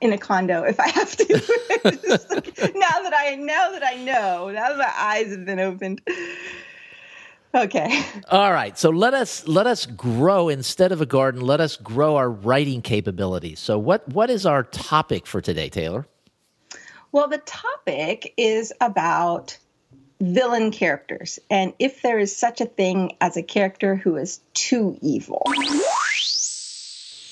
in 0.00 0.12
a 0.12 0.18
condo 0.18 0.62
if 0.62 0.78
I 0.80 0.88
have 0.88 1.16
to. 1.16 1.24
like, 1.84 2.74
now 2.74 3.02
that 3.02 3.12
I 3.14 3.36
now 3.36 3.70
that 3.72 3.82
I 3.84 3.96
know, 3.96 4.50
now 4.50 4.68
that 4.68 4.78
my 4.78 4.92
eyes 4.96 5.30
have 5.30 5.44
been 5.44 5.60
opened. 5.60 6.00
Okay. 7.54 8.04
All 8.30 8.52
right. 8.52 8.76
So 8.76 8.90
let 8.90 9.14
us 9.14 9.46
let 9.46 9.66
us 9.66 9.86
grow 9.86 10.48
instead 10.48 10.90
of 10.90 11.00
a 11.00 11.06
garden. 11.06 11.40
Let 11.40 11.60
us 11.60 11.76
grow 11.76 12.16
our 12.16 12.28
writing 12.28 12.82
capabilities. 12.82 13.60
So 13.60 13.78
what 13.78 14.08
what 14.08 14.28
is 14.28 14.44
our 14.44 14.64
topic 14.64 15.26
for 15.26 15.40
today, 15.40 15.68
Taylor? 15.68 16.06
Well, 17.12 17.28
the 17.28 17.38
topic 17.38 18.34
is 18.36 18.72
about 18.80 19.56
villain 20.20 20.70
characters 20.70 21.38
and 21.50 21.74
if 21.78 22.02
there 22.02 22.18
is 22.18 22.34
such 22.34 22.60
a 22.60 22.66
thing 22.66 23.16
as 23.20 23.36
a 23.36 23.42
character 23.42 23.94
who 23.94 24.16
is 24.16 24.40
too 24.54 24.98
evil. 25.00 25.42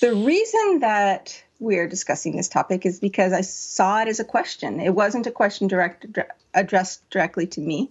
The 0.00 0.14
reason 0.14 0.80
that 0.80 1.42
we're 1.62 1.88
discussing 1.88 2.36
this 2.36 2.48
topic 2.48 2.84
is 2.84 3.00
because 3.00 3.32
I 3.32 3.40
saw 3.40 4.02
it 4.02 4.08
as 4.08 4.20
a 4.20 4.24
question. 4.24 4.80
It 4.80 4.94
wasn't 4.94 5.26
a 5.26 5.30
question 5.30 5.68
direct 5.68 6.06
addressed 6.54 7.08
directly 7.10 7.46
to 7.48 7.60
me 7.60 7.90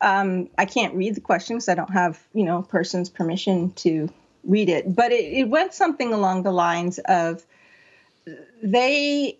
um, 0.00 0.48
I 0.56 0.64
can't 0.64 0.94
read 0.94 1.14
the 1.14 1.20
question 1.20 1.56
because 1.56 1.68
I 1.68 1.74
don't 1.74 1.92
have, 1.92 2.20
you 2.32 2.44
know, 2.44 2.62
person's 2.62 3.08
permission 3.08 3.72
to 3.72 4.08
read 4.44 4.68
it. 4.68 4.94
But 4.94 5.12
it, 5.12 5.24
it 5.24 5.48
went 5.48 5.74
something 5.74 6.12
along 6.12 6.42
the 6.42 6.52
lines 6.52 6.98
of 7.00 7.44
they 8.62 9.38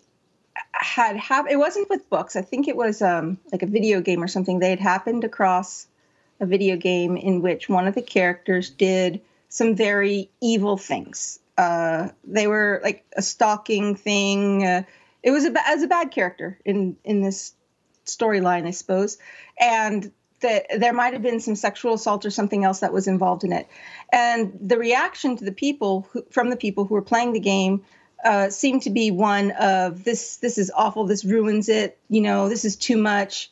had 0.71 1.15
hap- 1.15 1.49
it 1.49 1.57
wasn't 1.57 1.89
with 1.89 2.09
books. 2.09 2.35
I 2.35 2.41
think 2.41 2.67
it 2.67 2.75
was 2.75 3.01
um, 3.01 3.37
like 3.51 3.63
a 3.63 3.67
video 3.67 4.01
game 4.01 4.21
or 4.21 4.27
something. 4.27 4.59
They 4.59 4.69
had 4.69 4.79
happened 4.79 5.23
across 5.23 5.87
a 6.41 6.45
video 6.45 6.75
game 6.75 7.15
in 7.15 7.41
which 7.41 7.69
one 7.69 7.87
of 7.87 7.95
the 7.95 8.01
characters 8.01 8.69
did 8.69 9.21
some 9.49 9.75
very 9.75 10.29
evil 10.41 10.77
things. 10.77 11.39
Uh, 11.59 12.07
they 12.23 12.47
were 12.47 12.79
like 12.81 13.05
a 13.17 13.21
stalking 13.21 13.93
thing. 13.95 14.65
Uh, 14.65 14.83
it 15.21 15.31
was 15.31 15.43
a, 15.43 15.53
as 15.67 15.83
a 15.83 15.87
bad 15.87 16.09
character 16.09 16.57
in 16.63 16.95
in 17.03 17.21
this 17.21 17.53
storyline, 18.05 18.65
I 18.65 18.71
suppose. 18.71 19.17
And 19.59 20.09
that 20.39 20.67
there 20.79 20.93
might 20.93 21.11
have 21.11 21.21
been 21.21 21.41
some 21.41 21.57
sexual 21.57 21.95
assault 21.95 22.25
or 22.25 22.29
something 22.29 22.63
else 22.63 22.79
that 22.79 22.93
was 22.93 23.07
involved 23.09 23.43
in 23.43 23.51
it. 23.51 23.67
And 24.09 24.57
the 24.61 24.77
reaction 24.77 25.35
to 25.35 25.43
the 25.43 25.51
people 25.51 26.07
who, 26.11 26.23
from 26.31 26.49
the 26.49 26.55
people 26.55 26.85
who 26.85 26.93
were 26.93 27.01
playing 27.01 27.33
the 27.33 27.41
game 27.41 27.83
uh, 28.23 28.49
seemed 28.49 28.83
to 28.83 28.89
be 28.89 29.11
one 29.11 29.51
of 29.51 30.05
this 30.05 30.37
this 30.37 30.57
is 30.57 30.71
awful 30.73 31.05
this 31.05 31.25
ruins 31.25 31.69
it 31.69 31.97
you 32.09 32.19
know 32.19 32.49
this 32.49 32.65
is 32.65 32.75
too 32.75 32.97
much 32.97 33.49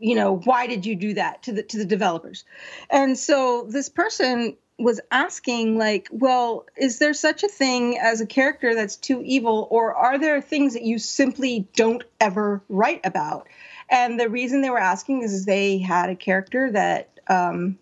you 0.00 0.16
know 0.16 0.38
why 0.38 0.66
did 0.66 0.84
you 0.84 0.96
do 0.96 1.14
that 1.14 1.44
to 1.44 1.52
the 1.52 1.62
to 1.62 1.78
the 1.78 1.84
developers 1.84 2.44
and 2.90 3.16
so 3.16 3.64
this 3.68 3.88
person 3.88 4.56
was 4.78 5.00
asking 5.10 5.78
like 5.78 6.08
well 6.12 6.66
is 6.76 6.98
there 6.98 7.14
such 7.14 7.42
a 7.42 7.48
thing 7.48 7.98
as 7.98 8.20
a 8.20 8.26
character 8.26 8.74
that's 8.74 8.96
too 8.96 9.22
evil 9.24 9.66
or 9.70 9.94
are 9.94 10.18
there 10.18 10.40
things 10.42 10.74
that 10.74 10.82
you 10.82 10.98
simply 10.98 11.66
don't 11.74 12.04
ever 12.20 12.62
write 12.68 13.00
about? 13.04 13.48
And 13.88 14.18
the 14.18 14.28
reason 14.28 14.60
they 14.60 14.70
were 14.70 14.80
asking 14.80 15.22
is, 15.22 15.44
they 15.44 15.78
had 15.78 16.10
a 16.10 16.16
character 16.16 16.70
that 16.72 17.08
um, 17.28 17.78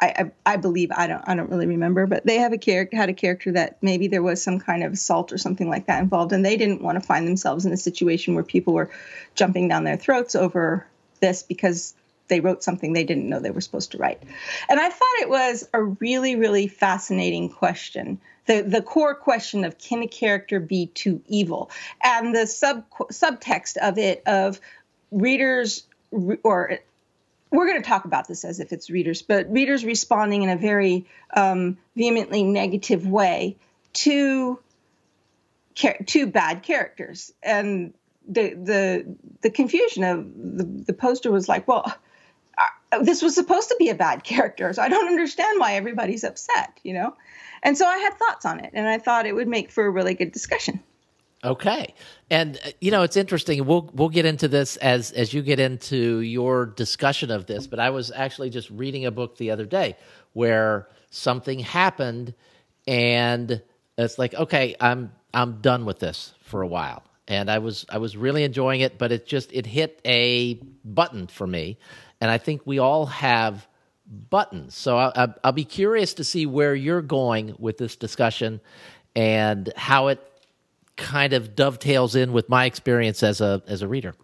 I, 0.00 0.30
I, 0.46 0.52
I 0.54 0.56
believe 0.56 0.90
I 0.94 1.06
don't 1.06 1.22
I 1.26 1.34
don't 1.34 1.50
really 1.50 1.66
remember, 1.66 2.06
but 2.06 2.24
they 2.24 2.38
have 2.38 2.52
a 2.52 2.58
character 2.58 2.96
had 2.96 3.08
a 3.08 3.14
character 3.14 3.52
that 3.52 3.82
maybe 3.82 4.08
there 4.08 4.22
was 4.22 4.42
some 4.42 4.58
kind 4.58 4.82
of 4.82 4.92
assault 4.92 5.32
or 5.32 5.38
something 5.38 5.68
like 5.68 5.86
that 5.86 6.02
involved, 6.02 6.32
and 6.32 6.44
they 6.44 6.56
didn't 6.56 6.82
want 6.82 7.00
to 7.00 7.06
find 7.06 7.26
themselves 7.26 7.66
in 7.66 7.72
a 7.72 7.76
situation 7.76 8.34
where 8.34 8.44
people 8.44 8.74
were 8.74 8.90
jumping 9.34 9.68
down 9.68 9.84
their 9.84 9.96
throats 9.96 10.34
over 10.34 10.86
this 11.20 11.42
because 11.42 11.94
they 12.30 12.40
wrote 12.40 12.64
something 12.64 12.94
they 12.94 13.04
didn't 13.04 13.28
know 13.28 13.38
they 13.38 13.50
were 13.50 13.60
supposed 13.60 13.92
to 13.92 13.98
write. 13.98 14.22
And 14.70 14.80
I 14.80 14.88
thought 14.88 15.20
it 15.20 15.28
was 15.28 15.68
a 15.74 15.82
really 15.82 16.36
really 16.36 16.66
fascinating 16.66 17.50
question. 17.50 18.18
The, 18.46 18.62
the 18.62 18.82
core 18.82 19.14
question 19.14 19.64
of 19.64 19.76
can 19.76 20.02
a 20.02 20.08
character 20.08 20.58
be 20.58 20.86
too 20.86 21.20
evil 21.28 21.70
and 22.02 22.34
the 22.34 22.46
sub 22.46 22.88
subtext 23.12 23.76
of 23.76 23.98
it 23.98 24.22
of 24.26 24.58
readers 25.10 25.84
or 26.42 26.80
we're 27.50 27.66
going 27.66 27.82
to 27.82 27.88
talk 27.88 28.04
about 28.04 28.28
this 28.28 28.44
as 28.44 28.60
if 28.60 28.72
it's 28.72 28.90
readers, 28.90 29.22
but 29.22 29.52
readers 29.52 29.84
responding 29.84 30.42
in 30.42 30.50
a 30.50 30.56
very 30.56 31.06
um, 31.34 31.78
vehemently 31.96 32.42
negative 32.44 33.06
way 33.06 33.56
to 33.92 34.58
to 36.06 36.26
bad 36.26 36.62
characters, 36.62 37.32
and 37.42 37.94
the 38.28 38.54
the 38.54 39.16
the 39.40 39.50
confusion 39.50 40.04
of 40.04 40.32
the, 40.34 40.64
the 40.86 40.92
poster 40.92 41.30
was 41.30 41.48
like, 41.48 41.66
well, 41.66 41.92
this 43.02 43.22
was 43.22 43.34
supposed 43.34 43.68
to 43.68 43.76
be 43.78 43.88
a 43.88 43.94
bad 43.94 44.24
character, 44.24 44.72
so 44.72 44.82
I 44.82 44.88
don't 44.88 45.08
understand 45.08 45.60
why 45.60 45.74
everybody's 45.74 46.24
upset, 46.24 46.78
you 46.82 46.94
know, 46.94 47.14
and 47.62 47.76
so 47.76 47.86
I 47.86 47.98
had 47.98 48.14
thoughts 48.14 48.44
on 48.44 48.60
it, 48.60 48.70
and 48.74 48.88
I 48.88 48.98
thought 48.98 49.26
it 49.26 49.34
would 49.34 49.48
make 49.48 49.70
for 49.70 49.86
a 49.86 49.90
really 49.90 50.14
good 50.14 50.32
discussion. 50.32 50.80
Okay. 51.42 51.94
And 52.28 52.58
uh, 52.64 52.70
you 52.80 52.90
know, 52.90 53.02
it's 53.02 53.16
interesting. 53.16 53.64
We'll 53.64 53.90
we'll 53.94 54.10
get 54.10 54.26
into 54.26 54.46
this 54.46 54.76
as 54.76 55.10
as 55.12 55.32
you 55.32 55.42
get 55.42 55.58
into 55.58 56.20
your 56.20 56.66
discussion 56.66 57.30
of 57.30 57.46
this, 57.46 57.66
but 57.66 57.78
I 57.78 57.90
was 57.90 58.12
actually 58.14 58.50
just 58.50 58.68
reading 58.70 59.06
a 59.06 59.10
book 59.10 59.36
the 59.38 59.50
other 59.50 59.64
day 59.64 59.96
where 60.34 60.88
something 61.10 61.58
happened 61.58 62.34
and 62.86 63.62
it's 63.96 64.18
like, 64.18 64.34
okay, 64.34 64.74
I'm 64.80 65.12
I'm 65.32 65.60
done 65.60 65.86
with 65.86 65.98
this 65.98 66.34
for 66.42 66.62
a 66.62 66.66
while. 66.66 67.02
And 67.26 67.50
I 67.50 67.58
was 67.58 67.86
I 67.88 67.98
was 67.98 68.16
really 68.16 68.44
enjoying 68.44 68.80
it, 68.80 68.98
but 68.98 69.10
it 69.12 69.26
just 69.26 69.50
it 69.52 69.64
hit 69.64 70.00
a 70.04 70.54
button 70.84 71.26
for 71.26 71.46
me. 71.46 71.78
And 72.20 72.30
I 72.30 72.38
think 72.38 72.62
we 72.64 72.78
all 72.78 73.06
have 73.06 73.66
buttons. 74.06 74.74
So 74.74 74.98
I, 74.98 75.28
will 75.44 75.52
be 75.52 75.64
curious 75.64 76.14
to 76.14 76.24
see 76.24 76.46
where 76.46 76.74
you're 76.74 77.02
going 77.02 77.54
with 77.58 77.78
this 77.78 77.96
discussion 77.96 78.60
and 79.14 79.72
how 79.76 80.08
it 80.08 80.20
kind 80.96 81.32
of 81.32 81.56
dovetails 81.56 82.14
in 82.14 82.32
with 82.32 82.48
my 82.48 82.66
experience 82.66 83.22
as 83.22 83.40
a 83.40 83.62
as 83.66 83.82
a 83.82 83.88
reader. 83.88 84.14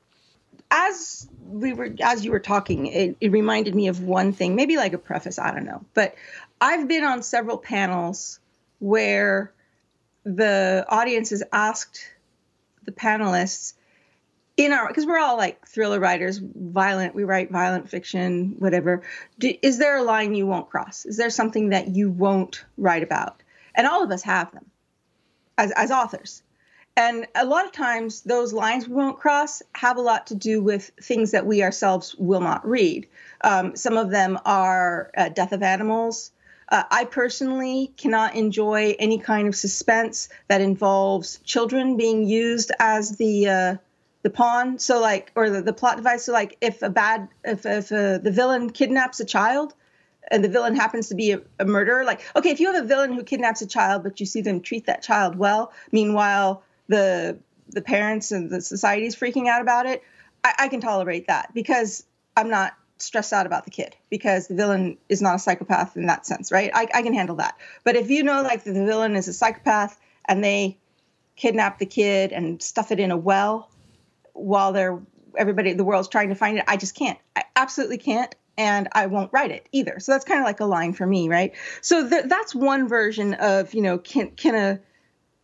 As 0.70 1.28
we 1.46 1.72
were 1.72 1.94
as 2.02 2.24
you 2.24 2.32
were 2.32 2.40
talking, 2.40 2.86
it, 2.86 3.16
it 3.20 3.30
reminded 3.32 3.74
me 3.74 3.88
of 3.88 4.02
one 4.02 4.32
thing, 4.32 4.56
maybe 4.56 4.76
like 4.76 4.92
a 4.92 4.98
preface, 4.98 5.38
I 5.38 5.52
don't 5.52 5.64
know. 5.64 5.84
But 5.94 6.14
I've 6.60 6.88
been 6.88 7.04
on 7.04 7.22
several 7.22 7.58
panels 7.58 8.40
where 8.78 9.52
the 10.24 10.84
audience 10.88 11.30
has 11.30 11.42
asked 11.52 12.00
the 12.84 12.92
panelists 12.92 13.74
in 14.56 14.72
our 14.72 14.88
because 14.88 15.06
we're 15.06 15.18
all 15.18 15.36
like 15.36 15.66
thriller 15.66 16.00
writers 16.00 16.38
violent 16.38 17.14
we 17.14 17.24
write 17.24 17.50
violent 17.50 17.88
fiction 17.88 18.54
whatever 18.58 19.02
Do, 19.38 19.52
is 19.62 19.78
there 19.78 19.98
a 19.98 20.02
line 20.02 20.34
you 20.34 20.46
won't 20.46 20.70
cross 20.70 21.04
is 21.04 21.16
there 21.16 21.30
something 21.30 21.70
that 21.70 21.88
you 21.88 22.10
won't 22.10 22.64
write 22.76 23.02
about 23.02 23.42
and 23.74 23.86
all 23.86 24.02
of 24.02 24.10
us 24.10 24.22
have 24.22 24.52
them 24.52 24.66
as, 25.58 25.72
as 25.72 25.90
authors 25.90 26.42
and 26.98 27.26
a 27.34 27.44
lot 27.44 27.66
of 27.66 27.72
times, 27.72 28.22
those 28.22 28.54
lines 28.54 28.88
we 28.88 28.94
won't 28.94 29.18
cross 29.18 29.60
have 29.74 29.98
a 29.98 30.00
lot 30.00 30.28
to 30.28 30.34
do 30.34 30.62
with 30.62 30.90
things 31.00 31.30
that 31.32 31.44
we 31.44 31.62
ourselves 31.62 32.14
will 32.14 32.40
not 32.40 32.66
read. 32.66 33.06
Um, 33.42 33.76
some 33.76 33.98
of 33.98 34.10
them 34.10 34.38
are 34.46 35.10
uh, 35.14 35.28
death 35.28 35.52
of 35.52 35.62
animals. 35.62 36.32
Uh, 36.70 36.84
I 36.90 37.04
personally 37.04 37.92
cannot 37.98 38.34
enjoy 38.34 38.96
any 38.98 39.18
kind 39.18 39.46
of 39.46 39.54
suspense 39.54 40.30
that 40.48 40.62
involves 40.62 41.38
children 41.44 41.98
being 41.98 42.26
used 42.26 42.72
as 42.80 43.18
the 43.18 43.48
uh, 43.48 43.76
the 44.26 44.30
pawn. 44.30 44.76
So, 44.80 45.00
like, 45.00 45.30
or 45.36 45.48
the, 45.48 45.62
the 45.62 45.72
plot 45.72 45.98
device. 45.98 46.24
So, 46.24 46.32
like, 46.32 46.56
if 46.60 46.82
a 46.82 46.90
bad, 46.90 47.28
if 47.44 47.64
if 47.64 47.92
uh, 47.92 48.18
the 48.18 48.32
villain 48.32 48.70
kidnaps 48.70 49.20
a 49.20 49.24
child, 49.24 49.72
and 50.32 50.42
the 50.42 50.48
villain 50.48 50.74
happens 50.74 51.08
to 51.10 51.14
be 51.14 51.30
a, 51.30 51.40
a 51.60 51.64
murderer, 51.64 52.04
like, 52.04 52.22
okay, 52.34 52.50
if 52.50 52.58
you 52.58 52.72
have 52.72 52.84
a 52.84 52.88
villain 52.88 53.12
who 53.12 53.22
kidnaps 53.22 53.62
a 53.62 53.68
child, 53.68 54.02
but 54.02 54.18
you 54.18 54.26
see 54.26 54.40
them 54.40 54.60
treat 54.60 54.86
that 54.86 55.00
child 55.00 55.36
well, 55.36 55.72
meanwhile 55.92 56.64
the 56.88 57.38
the 57.68 57.82
parents 57.82 58.32
and 58.32 58.50
the 58.50 58.60
society 58.60 59.06
is 59.06 59.14
freaking 59.14 59.46
out 59.46 59.62
about 59.62 59.86
it, 59.86 60.02
I, 60.42 60.54
I 60.58 60.68
can 60.68 60.80
tolerate 60.80 61.28
that 61.28 61.54
because 61.54 62.04
I'm 62.36 62.50
not 62.50 62.74
stressed 62.98 63.32
out 63.32 63.46
about 63.46 63.64
the 63.64 63.70
kid 63.70 63.94
because 64.10 64.48
the 64.48 64.56
villain 64.56 64.98
is 65.08 65.22
not 65.22 65.36
a 65.36 65.38
psychopath 65.38 65.96
in 65.96 66.06
that 66.06 66.26
sense, 66.26 66.50
right? 66.50 66.70
I, 66.74 66.88
I 66.92 67.02
can 67.02 67.14
handle 67.14 67.36
that. 67.36 67.56
But 67.84 67.94
if 67.94 68.10
you 68.10 68.24
know 68.24 68.42
like 68.42 68.64
the 68.64 68.72
villain 68.72 69.14
is 69.14 69.28
a 69.28 69.32
psychopath 69.32 70.00
and 70.24 70.42
they 70.42 70.78
kidnap 71.36 71.78
the 71.78 71.86
kid 71.86 72.32
and 72.32 72.60
stuff 72.60 72.90
it 72.90 72.98
in 72.98 73.12
a 73.12 73.16
well 73.16 73.70
while 74.36 74.72
they're 74.72 75.00
everybody 75.36 75.72
the 75.74 75.84
world's 75.84 76.08
trying 76.08 76.30
to 76.30 76.34
find 76.34 76.58
it, 76.58 76.64
I 76.66 76.76
just 76.76 76.94
can't. 76.94 77.18
I 77.34 77.44
absolutely 77.56 77.98
can't 77.98 78.34
and 78.58 78.88
I 78.92 79.06
won't 79.06 79.32
write 79.32 79.50
it 79.50 79.68
either. 79.72 80.00
So 80.00 80.12
that's 80.12 80.24
kind 80.24 80.40
of 80.40 80.46
like 80.46 80.60
a 80.60 80.64
line 80.64 80.92
for 80.92 81.06
me, 81.06 81.28
right? 81.28 81.54
So 81.82 82.08
th- 82.08 82.24
that's 82.26 82.54
one 82.54 82.88
version 82.88 83.34
of, 83.34 83.74
you 83.74 83.82
know, 83.82 83.98
can 83.98 84.30
can 84.30 84.54
a 84.54 84.80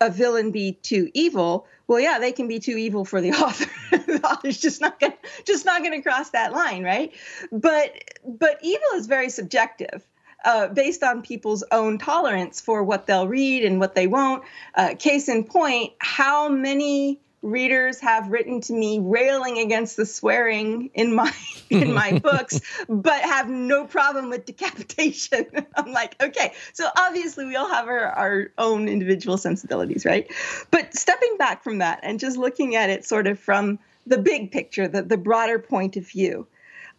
a 0.00 0.11
villain 0.11 0.50
be 0.50 0.72
too 0.72 1.11
evil, 1.14 1.66
well, 1.87 2.00
yeah, 2.00 2.18
they 2.18 2.32
can 2.32 2.49
be 2.49 2.58
too 2.58 2.76
evil 2.76 3.04
for 3.04 3.20
the 3.20 3.30
author. 3.32 3.70
the 3.90 4.20
author's 4.25 4.58
just 4.58 4.80
not 4.80 4.99
gonna 4.99 5.16
just 5.44 5.64
not 5.64 5.82
gonna 5.82 6.02
cross 6.02 6.30
that 6.30 6.52
line, 6.52 6.82
right? 6.82 7.12
But 7.50 7.92
but 8.25 8.58
evil 8.62 8.88
is 8.94 9.06
very 9.06 9.30
subjective. 9.30 10.06
Uh, 10.44 10.66
based 10.66 11.04
on 11.04 11.22
people's 11.22 11.62
own 11.70 11.99
tolerance 11.99 12.61
for 12.61 12.82
what 12.82 13.06
they'll 13.06 13.28
read 13.28 13.64
and 13.64 13.78
what 13.78 13.94
they 13.94 14.08
won't. 14.08 14.42
Uh, 14.75 14.92
case 14.99 15.28
in 15.28 15.44
point, 15.44 15.92
how 15.99 16.49
many 16.49 17.20
readers 17.42 18.00
have 18.00 18.28
written 18.28 18.61
to 18.61 18.72
me 18.72 19.00
railing 19.00 19.58
against 19.58 19.96
the 19.96 20.06
swearing 20.06 20.90
in 20.94 21.14
my 21.14 21.32
in 21.70 21.92
my 21.92 22.18
books 22.22 22.61
but 22.88 23.20
have 23.22 23.49
no 23.49 23.84
problem 23.84 24.30
with 24.30 24.46
decapitation. 24.46 25.46
I'm 25.76 25.92
like 25.92 26.20
okay 26.22 26.54
so 26.72 26.88
obviously 26.96 27.46
we 27.46 27.56
all 27.56 27.68
have 27.68 27.88
our, 27.88 28.06
our 28.06 28.52
own 28.58 28.88
individual 28.88 29.37
sensibilities 29.37 30.04
right? 30.04 30.30
But 30.70 30.94
stepping 30.94 31.37
back 31.37 31.64
from 31.64 31.78
that 31.78 32.00
and 32.02 32.20
just 32.20 32.37
looking 32.37 32.76
at 32.76 32.90
it 32.90 33.04
sort 33.04 33.26
of 33.26 33.38
from 33.38 33.78
the 34.06 34.18
big 34.18 34.50
picture 34.50 34.88
the, 34.88 35.02
the 35.02 35.16
broader 35.16 35.61
point 35.61 35.96
of 35.96 36.04
view 36.08 36.49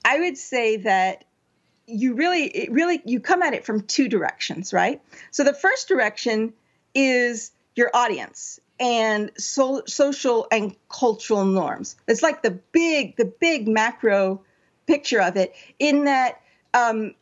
i 0.05 0.19
would 0.19 0.37
say 0.37 0.77
that 0.77 1.25
you 1.87 2.13
really 2.13 2.45
it 2.45 2.71
really 2.71 3.01
you 3.05 3.19
come 3.19 3.41
at 3.41 3.53
it 3.53 3.65
from 3.65 3.81
two 3.81 4.07
directions 4.07 4.73
right? 4.73 5.01
So 5.31 5.43
the 5.43 5.53
first 5.53 5.87
direction 5.87 6.53
is 6.95 7.51
your 7.75 7.91
audience 7.93 8.59
and 8.83 9.31
so, 9.37 9.83
social 9.87 10.45
and 10.51 10.75
cultural 10.89 11.45
norms. 11.45 11.95
It's 12.05 12.21
like 12.21 12.43
the 12.43 12.51
big, 12.51 13.15
the 13.15 13.23
big 13.23 13.65
macro 13.65 14.41
picture 14.87 15.21
of 15.21 15.37
it. 15.37 15.55
In 15.79 16.03
that, 16.03 16.41
um, 16.73 17.15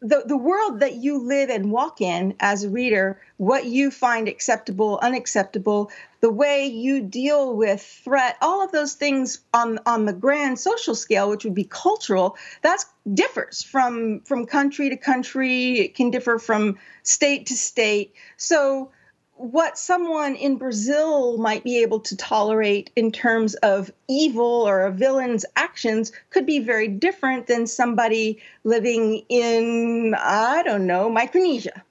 the 0.00 0.24
the 0.26 0.36
world 0.36 0.80
that 0.80 0.96
you 0.96 1.26
live 1.26 1.48
and 1.48 1.72
walk 1.72 2.02
in 2.02 2.34
as 2.38 2.64
a 2.64 2.68
reader, 2.68 3.18
what 3.38 3.64
you 3.64 3.90
find 3.90 4.28
acceptable, 4.28 4.98
unacceptable, 5.00 5.90
the 6.20 6.30
way 6.30 6.66
you 6.66 7.00
deal 7.00 7.56
with 7.56 7.80
threat, 7.80 8.36
all 8.42 8.62
of 8.62 8.70
those 8.72 8.92
things 8.92 9.40
on 9.54 9.78
on 9.86 10.04
the 10.04 10.12
grand 10.12 10.60
social 10.60 10.94
scale, 10.94 11.30
which 11.30 11.44
would 11.44 11.54
be 11.54 11.64
cultural, 11.64 12.36
that 12.60 12.84
differs 13.10 13.62
from 13.62 14.20
from 14.20 14.44
country 14.44 14.90
to 14.90 14.98
country. 14.98 15.78
It 15.78 15.94
can 15.94 16.10
differ 16.10 16.38
from 16.38 16.76
state 17.02 17.46
to 17.46 17.54
state. 17.56 18.12
So 18.36 18.90
what 19.36 19.78
someone 19.78 20.34
in 20.34 20.56
Brazil 20.56 21.36
might 21.36 21.62
be 21.62 21.82
able 21.82 22.00
to 22.00 22.16
tolerate 22.16 22.90
in 22.96 23.12
terms 23.12 23.54
of 23.56 23.90
evil 24.08 24.66
or 24.66 24.82
a 24.82 24.92
villain's 24.92 25.44
actions 25.54 26.10
could 26.30 26.46
be 26.46 26.58
very 26.60 26.88
different 26.88 27.46
than 27.46 27.66
somebody 27.66 28.40
living 28.64 29.24
in 29.28 30.14
I 30.18 30.62
don't 30.62 30.86
know 30.86 31.10
Micronesia. 31.10 31.82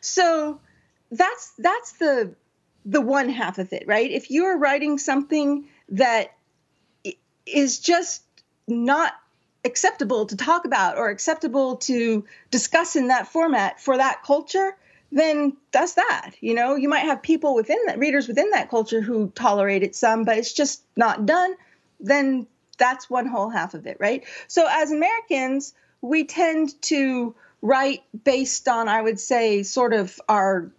So 0.00 0.60
that's 1.10 1.52
that's 1.58 1.92
the 1.92 2.34
the 2.86 3.00
one 3.00 3.28
half 3.28 3.58
of 3.58 3.72
it, 3.72 3.84
right? 3.86 4.10
If 4.10 4.30
you're 4.30 4.56
writing 4.56 4.98
something 4.98 5.66
that 5.90 6.32
is 7.44 7.78
just 7.78 8.22
not 8.66 9.12
acceptable 9.64 10.26
to 10.26 10.36
talk 10.36 10.64
about 10.64 10.96
or 10.96 11.10
acceptable 11.10 11.76
to 11.76 12.24
discuss 12.50 12.96
in 12.96 13.08
that 13.08 13.28
format 13.28 13.80
for 13.80 13.96
that 13.96 14.22
culture, 14.22 14.76
then 15.12 15.56
that's 15.72 15.94
that. 15.94 16.32
You 16.40 16.54
know, 16.54 16.74
you 16.74 16.88
might 16.88 17.00
have 17.00 17.22
people 17.22 17.54
within 17.54 17.78
that, 17.86 17.98
readers 17.98 18.28
within 18.28 18.50
that 18.50 18.70
culture 18.70 19.00
who 19.00 19.30
tolerate 19.34 19.82
it 19.82 19.94
some, 19.94 20.24
but 20.24 20.38
it's 20.38 20.52
just 20.52 20.82
not 20.96 21.26
done. 21.26 21.54
Then 22.00 22.46
that's 22.78 23.08
one 23.08 23.26
whole 23.26 23.48
half 23.48 23.74
of 23.74 23.86
it, 23.86 23.96
right? 24.00 24.24
So 24.48 24.66
as 24.68 24.90
Americans, 24.90 25.74
we 26.00 26.24
tend 26.24 26.80
to 26.82 27.34
write 27.62 28.02
based 28.24 28.68
on, 28.68 28.88
I 28.88 29.00
would 29.00 29.18
say, 29.18 29.62
sort 29.62 29.92
of 29.92 30.20
our 30.28 30.70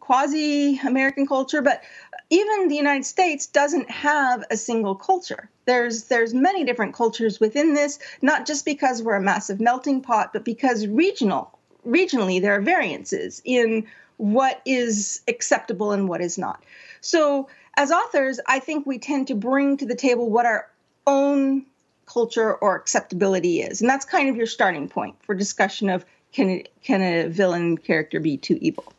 quasi 0.00 0.78
American 0.78 1.26
culture, 1.26 1.62
but 1.62 1.82
even 2.30 2.68
the 2.68 2.76
United 2.76 3.04
States 3.04 3.46
doesn't 3.46 3.90
have 3.90 4.44
a 4.50 4.56
single 4.56 4.94
culture. 4.94 5.48
There's 5.66 6.04
there's 6.04 6.34
many 6.34 6.64
different 6.64 6.94
cultures 6.94 7.40
within 7.40 7.74
this, 7.74 7.98
not 8.20 8.46
just 8.46 8.64
because 8.64 9.02
we're 9.02 9.14
a 9.14 9.22
massive 9.22 9.60
melting 9.60 10.02
pot, 10.02 10.32
but 10.32 10.44
because 10.44 10.86
regional 10.86 11.53
regionally 11.86 12.40
there 12.40 12.54
are 12.54 12.60
variances 12.60 13.42
in 13.44 13.86
what 14.16 14.60
is 14.64 15.22
acceptable 15.28 15.92
and 15.92 16.08
what 16.08 16.20
is 16.20 16.38
not. 16.38 16.62
So, 17.00 17.48
as 17.76 17.90
authors, 17.90 18.38
I 18.46 18.60
think 18.60 18.86
we 18.86 18.98
tend 18.98 19.28
to 19.28 19.34
bring 19.34 19.76
to 19.78 19.86
the 19.86 19.96
table 19.96 20.30
what 20.30 20.46
our 20.46 20.70
own 21.06 21.66
culture 22.06 22.54
or 22.54 22.76
acceptability 22.76 23.60
is. 23.60 23.80
And 23.80 23.90
that's 23.90 24.04
kind 24.04 24.28
of 24.28 24.36
your 24.36 24.46
starting 24.46 24.88
point 24.88 25.16
for 25.24 25.34
discussion 25.34 25.88
of 25.88 26.04
can, 26.32 26.62
can 26.82 27.02
a 27.02 27.28
villain 27.28 27.78
character 27.78 28.20
be 28.20 28.36
too 28.36 28.58
evil? 28.60 28.92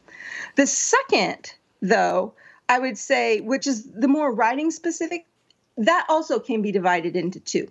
The 0.56 0.68
second, 0.68 1.54
though, 1.82 2.34
I 2.68 2.80
would 2.80 2.98
say, 2.98 3.42
which 3.42 3.68
is 3.68 3.84
the 3.84 4.08
more 4.08 4.34
writing 4.34 4.72
specific, 4.72 5.25
that 5.77 6.06
also 6.10 6.39
can 6.39 6.62
be 6.62 6.72
divided 6.72 7.15
into 7.15 7.39
two, 7.39 7.70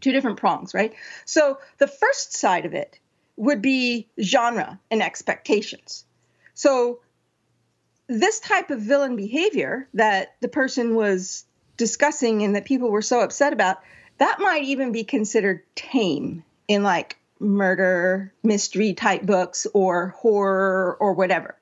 two 0.00 0.12
different 0.12 0.38
prongs, 0.38 0.74
right? 0.74 0.94
So 1.24 1.58
the 1.78 1.86
first 1.86 2.34
side 2.34 2.66
of 2.66 2.74
it 2.74 2.98
would 3.42 3.60
be 3.60 4.08
genre 4.22 4.78
and 4.88 5.02
expectations. 5.02 6.04
So 6.54 7.00
this 8.06 8.38
type 8.38 8.70
of 8.70 8.80
villain 8.80 9.16
behavior 9.16 9.88
that 9.94 10.36
the 10.40 10.46
person 10.46 10.94
was 10.94 11.44
discussing 11.76 12.44
and 12.44 12.54
that 12.54 12.64
people 12.64 12.88
were 12.88 13.02
so 13.02 13.20
upset 13.20 13.52
about, 13.52 13.78
that 14.18 14.38
might 14.38 14.62
even 14.62 14.92
be 14.92 15.02
considered 15.02 15.62
tame 15.74 16.44
in 16.68 16.84
like 16.84 17.18
murder 17.40 18.32
mystery 18.44 18.94
type 18.94 19.22
books 19.22 19.66
or 19.74 20.14
horror 20.18 20.96
or 21.00 21.14
whatever. 21.14 21.58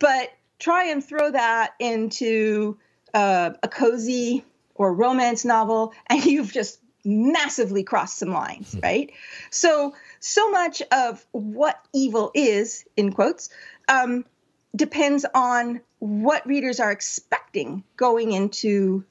But 0.00 0.30
try 0.58 0.86
and 0.86 1.04
throw 1.04 1.30
that 1.30 1.74
into 1.78 2.76
uh, 3.14 3.50
a 3.62 3.68
cozy 3.68 4.44
or 4.74 4.92
romance 4.92 5.44
novel, 5.44 5.94
and 6.08 6.24
you've 6.24 6.52
just 6.52 6.80
massively 7.04 7.82
crossed 7.82 8.18
some 8.18 8.30
lines, 8.30 8.72
hmm. 8.72 8.80
right? 8.80 9.12
So, 9.50 9.94
so 10.26 10.50
much 10.50 10.80
of 10.90 11.24
what 11.32 11.78
evil 11.92 12.30
is, 12.34 12.86
in 12.96 13.12
quotes, 13.12 13.50
um, 13.88 14.24
depends 14.74 15.26
on 15.34 15.82
what 15.98 16.46
readers 16.46 16.80
are 16.80 16.90
expecting 16.90 17.84
going 17.98 18.32
into 18.32 19.04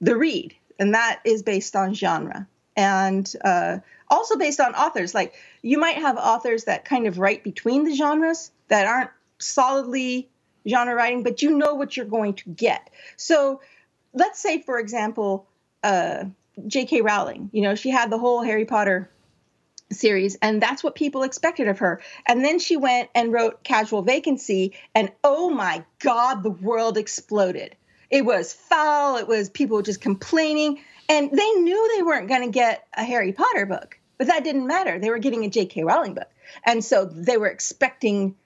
the 0.00 0.16
read. 0.16 0.54
And 0.78 0.94
that 0.94 1.22
is 1.24 1.42
based 1.42 1.74
on 1.74 1.92
genre 1.94 2.46
and 2.76 3.30
uh, 3.44 3.78
also 4.08 4.36
based 4.36 4.60
on 4.60 4.76
authors. 4.76 5.12
Like, 5.12 5.34
you 5.60 5.76
might 5.76 5.96
have 5.96 6.16
authors 6.16 6.64
that 6.64 6.84
kind 6.84 7.08
of 7.08 7.18
write 7.18 7.42
between 7.42 7.82
the 7.82 7.96
genres 7.96 8.52
that 8.68 8.86
aren't 8.86 9.10
solidly 9.38 10.28
genre 10.68 10.94
writing, 10.94 11.24
but 11.24 11.42
you 11.42 11.58
know 11.58 11.74
what 11.74 11.96
you're 11.96 12.06
going 12.06 12.34
to 12.34 12.48
get. 12.48 12.90
So 13.16 13.60
let's 14.14 14.38
say, 14.38 14.62
for 14.62 14.78
example, 14.78 15.48
uh, 15.82 16.26
J.K. 16.64 17.00
Rowling, 17.00 17.50
you 17.52 17.62
know, 17.62 17.74
she 17.74 17.90
had 17.90 18.08
the 18.08 18.18
whole 18.18 18.44
Harry 18.44 18.66
Potter 18.66 19.10
series, 19.92 20.36
and 20.42 20.62
that's 20.62 20.82
what 20.82 20.94
people 20.94 21.22
expected 21.22 21.68
of 21.68 21.78
her. 21.78 22.00
And 22.26 22.44
then 22.44 22.58
she 22.58 22.76
went 22.76 23.10
and 23.14 23.32
wrote 23.32 23.64
Casual 23.64 24.02
Vacancy, 24.02 24.74
and 24.94 25.10
oh 25.24 25.50
my 25.50 25.84
God, 25.98 26.42
the 26.42 26.50
world 26.50 26.96
exploded. 26.96 27.76
It 28.10 28.24
was 28.24 28.52
foul, 28.52 29.16
it 29.16 29.28
was 29.28 29.48
people 29.50 29.82
just 29.82 30.00
complaining, 30.00 30.80
and 31.08 31.30
they 31.30 31.50
knew 31.52 31.96
they 31.96 32.02
weren't 32.02 32.28
going 32.28 32.42
to 32.42 32.50
get 32.50 32.86
a 32.94 33.04
Harry 33.04 33.32
Potter 33.32 33.66
book, 33.66 33.98
but 34.18 34.26
that 34.28 34.44
didn't 34.44 34.66
matter. 34.66 34.98
They 34.98 35.10
were 35.10 35.18
getting 35.18 35.44
a 35.44 35.50
J.K. 35.50 35.84
Rowling 35.84 36.14
book. 36.14 36.28
And 36.64 36.84
so 36.84 37.04
they 37.04 37.36
were 37.36 37.46
expecting 37.46 38.36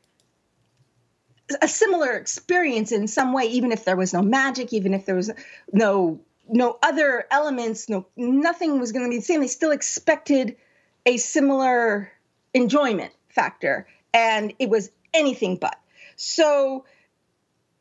a 1.60 1.68
similar 1.68 2.12
experience 2.12 2.92
in 2.92 3.06
some 3.06 3.32
way, 3.32 3.44
even 3.44 3.72
if 3.72 3.84
there 3.84 3.96
was 3.96 4.12
no 4.12 4.22
magic, 4.22 4.72
even 4.72 4.94
if 4.94 5.06
there 5.06 5.14
was 5.14 5.30
no 5.72 6.20
no 6.46 6.78
other 6.82 7.26
elements, 7.30 7.88
no 7.88 8.06
nothing 8.16 8.78
was 8.78 8.92
going 8.92 9.04
to 9.04 9.10
be 9.10 9.16
the 9.16 9.22
same. 9.22 9.40
They 9.40 9.46
still 9.46 9.70
expected 9.70 10.56
a 11.06 11.16
similar 11.16 12.10
enjoyment 12.52 13.12
factor, 13.28 13.86
and 14.12 14.54
it 14.58 14.68
was 14.68 14.90
anything 15.12 15.56
but. 15.56 15.78
So 16.16 16.84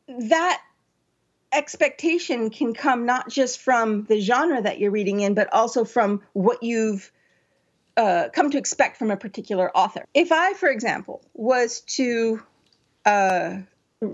that 0.08 0.60
expectation 1.52 2.50
can 2.50 2.74
come 2.74 3.06
not 3.06 3.28
just 3.28 3.60
from 3.60 4.04
the 4.04 4.20
genre 4.20 4.60
that 4.60 4.78
you're 4.78 4.90
reading 4.90 5.20
in, 5.20 5.34
but 5.34 5.52
also 5.52 5.84
from 5.84 6.22
what 6.32 6.62
you've 6.62 7.10
uh, 7.96 8.28
come 8.32 8.50
to 8.50 8.58
expect 8.58 8.96
from 8.96 9.10
a 9.10 9.16
particular 9.16 9.70
author. 9.76 10.04
If 10.14 10.32
I, 10.32 10.54
for 10.54 10.68
example, 10.68 11.22
was 11.32 11.80
to 11.96 12.42
uh, 13.06 13.58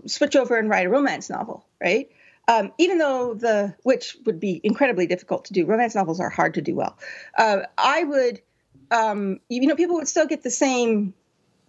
switch 0.07 0.37
over 0.37 0.59
and 0.59 0.68
write 0.68 0.87
a 0.87 0.90
romance 0.90 1.31
novel, 1.31 1.66
right? 1.81 2.11
Um, 2.46 2.73
even 2.79 2.99
though 2.99 3.35
the 3.35 3.75
which 3.83 4.16
would 4.27 4.40
be 4.40 4.61
incredibly 4.62 5.07
difficult 5.07 5.46
to 5.46 5.53
do, 5.53 5.64
romance 5.66 5.94
novels 5.94 6.20
are 6.20 6.29
hard 6.29 6.55
to 6.55 6.62
do 6.62 6.75
well. 6.75 6.99
Uh, 7.38 7.61
I 7.79 8.05
would, 8.05 8.42
um, 8.90 9.40
you 9.48 9.66
know, 9.66 9.76
people 9.76 9.96
would 9.96 10.09
still 10.09 10.26
get 10.26 10.42
the 10.42 10.50
same 10.50 11.14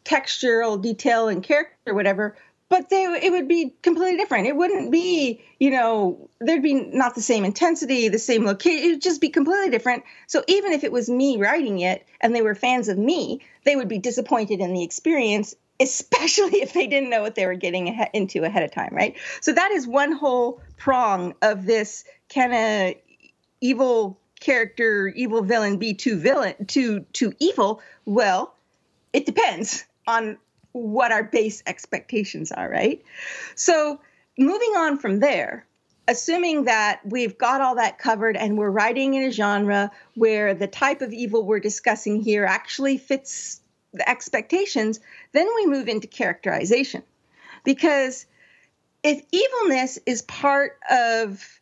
textural 0.04 0.82
detail 0.82 1.28
and 1.28 1.44
character, 1.44 1.94
whatever, 1.94 2.36
but 2.70 2.90
they 2.90 3.04
it 3.04 3.32
would 3.32 3.48
be 3.48 3.74
completely 3.82 4.18
different. 4.18 4.48
It 4.48 4.56
wouldn't 4.56 4.92
be, 4.92 5.42
you 5.60 5.72
know, 5.72 6.30
there'd 6.40 6.64
be 6.64 6.74
not 6.74 7.16
the 7.16 7.22
same 7.22 7.44
intensity, 7.44 8.08
the 8.08 8.18
same 8.18 8.46
location. 8.46 8.86
It 8.86 8.92
would 8.94 9.02
just 9.02 9.22
be 9.22 9.30
completely 9.30 9.70
different. 9.70 10.04
So 10.28 10.44
even 10.48 10.72
if 10.72 10.84
it 10.84 10.92
was 10.92 11.10
me 11.10 11.38
writing 11.38 11.80
it 11.80 12.08
and 12.22 12.34
they 12.34 12.42
were 12.42 12.56
fans 12.56 12.88
of 12.88 12.98
me, 12.98 13.42
they 13.66 13.76
would 13.76 13.90
be 13.90 14.00
disappointed 14.00 14.62
in 14.62 14.74
the 14.74 14.84
experience 14.84 15.56
especially 15.82 16.62
if 16.62 16.74
they 16.74 16.86
didn't 16.86 17.10
know 17.10 17.22
what 17.22 17.34
they 17.34 17.48
were 17.48 17.56
getting 17.56 17.88
into 18.14 18.44
ahead 18.44 18.62
of 18.62 18.72
time, 18.72 18.94
right? 18.94 19.18
So 19.42 19.52
that 19.52 19.72
is 19.72 19.88
one 19.88 20.12
whole 20.12 20.62
prong 20.78 21.34
of 21.42 21.66
this 21.66 22.04
kind 22.32 22.54
of 22.54 23.02
evil 23.62 24.20
character, 24.42 25.08
evil 25.08 25.42
villain 25.42 25.78
be 25.78 25.94
too 25.94 26.18
villain 26.18 26.66
too 26.66 27.06
too 27.14 27.34
evil. 27.40 27.82
Well, 28.06 28.54
it 29.14 29.26
depends 29.26 29.86
on 30.08 30.38
what 30.74 31.12
our 31.12 31.24
base 31.24 31.64
expectations 31.66 32.52
are, 32.52 32.70
right? 32.70 33.02
So 33.56 34.02
moving 34.38 34.74
on 34.76 34.98
from 34.98 35.20
there, 35.20 35.66
assuming 36.08 36.66
that 36.66 37.02
we've 37.06 37.38
got 37.38 37.62
all 37.62 37.76
that 37.76 38.00
covered 38.00 38.36
and 38.36 38.58
we're 38.58 38.70
writing 38.70 39.14
in 39.14 39.24
a 39.24 39.32
genre 39.32 39.92
where 40.16 40.54
the 40.54 40.68
type 40.68 41.02
of 41.02 41.14
evil 41.14 41.46
we're 41.46 41.60
discussing 41.60 42.22
here 42.22 42.46
actually 42.46 42.98
fits 42.98 43.62
the 43.94 44.10
expectations, 44.10 45.00
then 45.34 45.48
we 45.56 45.66
move 45.68 45.88
into 45.88 46.08
characterization. 46.08 47.04
Because 47.64 48.26
if 49.04 49.22
evilness 49.32 50.00
is 50.06 50.22
part 50.24 50.80
of 50.90 51.62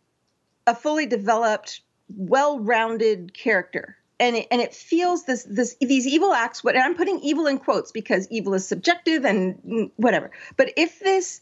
a 0.67 0.75
fully 0.75 1.07
developed, 1.07 1.81
well-rounded 2.15 3.33
character, 3.33 3.97
and 4.19 4.35
it, 4.35 4.47
and 4.51 4.61
it 4.61 4.73
feels 4.73 5.25
this 5.25 5.43
this 5.43 5.75
these 5.79 6.07
evil 6.07 6.33
acts. 6.33 6.63
What 6.63 6.77
I'm 6.77 6.95
putting 6.95 7.19
evil 7.19 7.47
in 7.47 7.57
quotes 7.57 7.91
because 7.91 8.27
evil 8.29 8.53
is 8.53 8.67
subjective 8.67 9.25
and 9.25 9.91
whatever. 9.95 10.31
But 10.57 10.73
if 10.77 10.99
this 10.99 11.41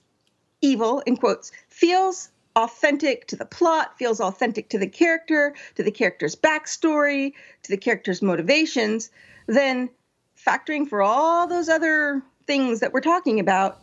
evil 0.61 1.01
in 1.05 1.17
quotes 1.17 1.51
feels 1.69 2.29
authentic 2.55 3.27
to 3.27 3.35
the 3.35 3.45
plot, 3.45 3.97
feels 3.97 4.19
authentic 4.19 4.69
to 4.69 4.79
the 4.79 4.87
character, 4.87 5.55
to 5.75 5.83
the 5.83 5.91
character's 5.91 6.35
backstory, 6.35 7.33
to 7.63 7.71
the 7.71 7.77
character's 7.77 8.21
motivations, 8.21 9.11
then 9.45 9.89
factoring 10.35 10.87
for 10.87 11.01
all 11.01 11.47
those 11.47 11.69
other 11.69 12.23
things 12.47 12.79
that 12.79 12.93
we're 12.93 13.01
talking 13.01 13.39
about, 13.39 13.81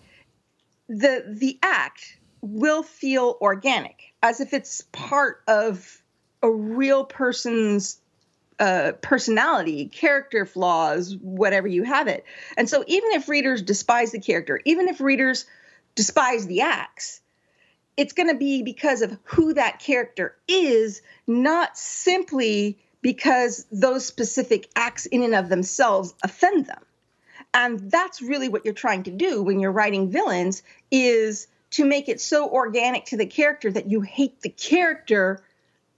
the 0.88 1.24
the 1.28 1.58
act 1.62 2.18
will 2.40 2.82
feel 2.82 3.38
organic, 3.40 4.12
as 4.22 4.40
if 4.40 4.52
it's 4.52 4.82
part 4.92 5.42
of 5.46 6.02
a 6.44 6.50
real 6.50 7.04
person's 7.04 7.98
uh, 8.61 8.92
personality, 9.00 9.87
character 9.87 10.44
flaws, 10.44 11.16
whatever 11.16 11.66
you 11.66 11.83
have 11.83 12.07
it. 12.07 12.24
And 12.57 12.68
so, 12.68 12.85
even 12.87 13.12
if 13.12 13.28
readers 13.28 13.62
despise 13.62 14.12
the 14.12 14.20
character, 14.20 14.61
even 14.66 14.88
if 14.88 15.00
readers 15.00 15.46
despise 15.94 16.46
the 16.46 16.61
acts, 16.61 17.22
it's 17.96 18.12
going 18.12 18.28
to 18.28 18.37
be 18.37 18.62
because 18.62 19.00
of 19.00 19.16
who 19.24 19.54
that 19.54 19.78
character 19.78 20.37
is, 20.46 21.00
not 21.26 21.78
simply 21.78 22.78
because 23.00 23.66
those 23.72 24.04
specific 24.04 24.68
acts 24.76 25.07
in 25.07 25.22
and 25.22 25.35
of 25.35 25.48
themselves 25.48 26.14
offend 26.22 26.66
them. 26.66 26.83
And 27.54 27.90
that's 27.90 28.20
really 28.20 28.48
what 28.48 28.64
you're 28.64 28.74
trying 28.74 29.04
to 29.04 29.11
do 29.11 29.42
when 29.42 29.61
you're 29.61 29.72
writing 29.72 30.11
villains 30.11 30.62
is 30.90 31.46
to 31.70 31.85
make 31.85 32.09
it 32.09 32.20
so 32.20 32.50
organic 32.50 33.07
to 33.07 33.16
the 33.16 33.26
character 33.26 33.70
that 33.72 33.90
you 33.90 34.02
hate 34.02 34.42
the 34.42 34.48
character 34.50 35.42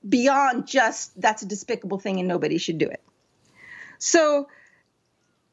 beyond 0.09 0.67
just 0.67 1.19
that's 1.21 1.43
a 1.43 1.47
despicable 1.47 1.99
thing 1.99 2.19
and 2.19 2.29
nobody 2.29 2.59
should 2.59 2.79
do 2.79 2.89
it. 2.89 3.03
So 3.99 4.49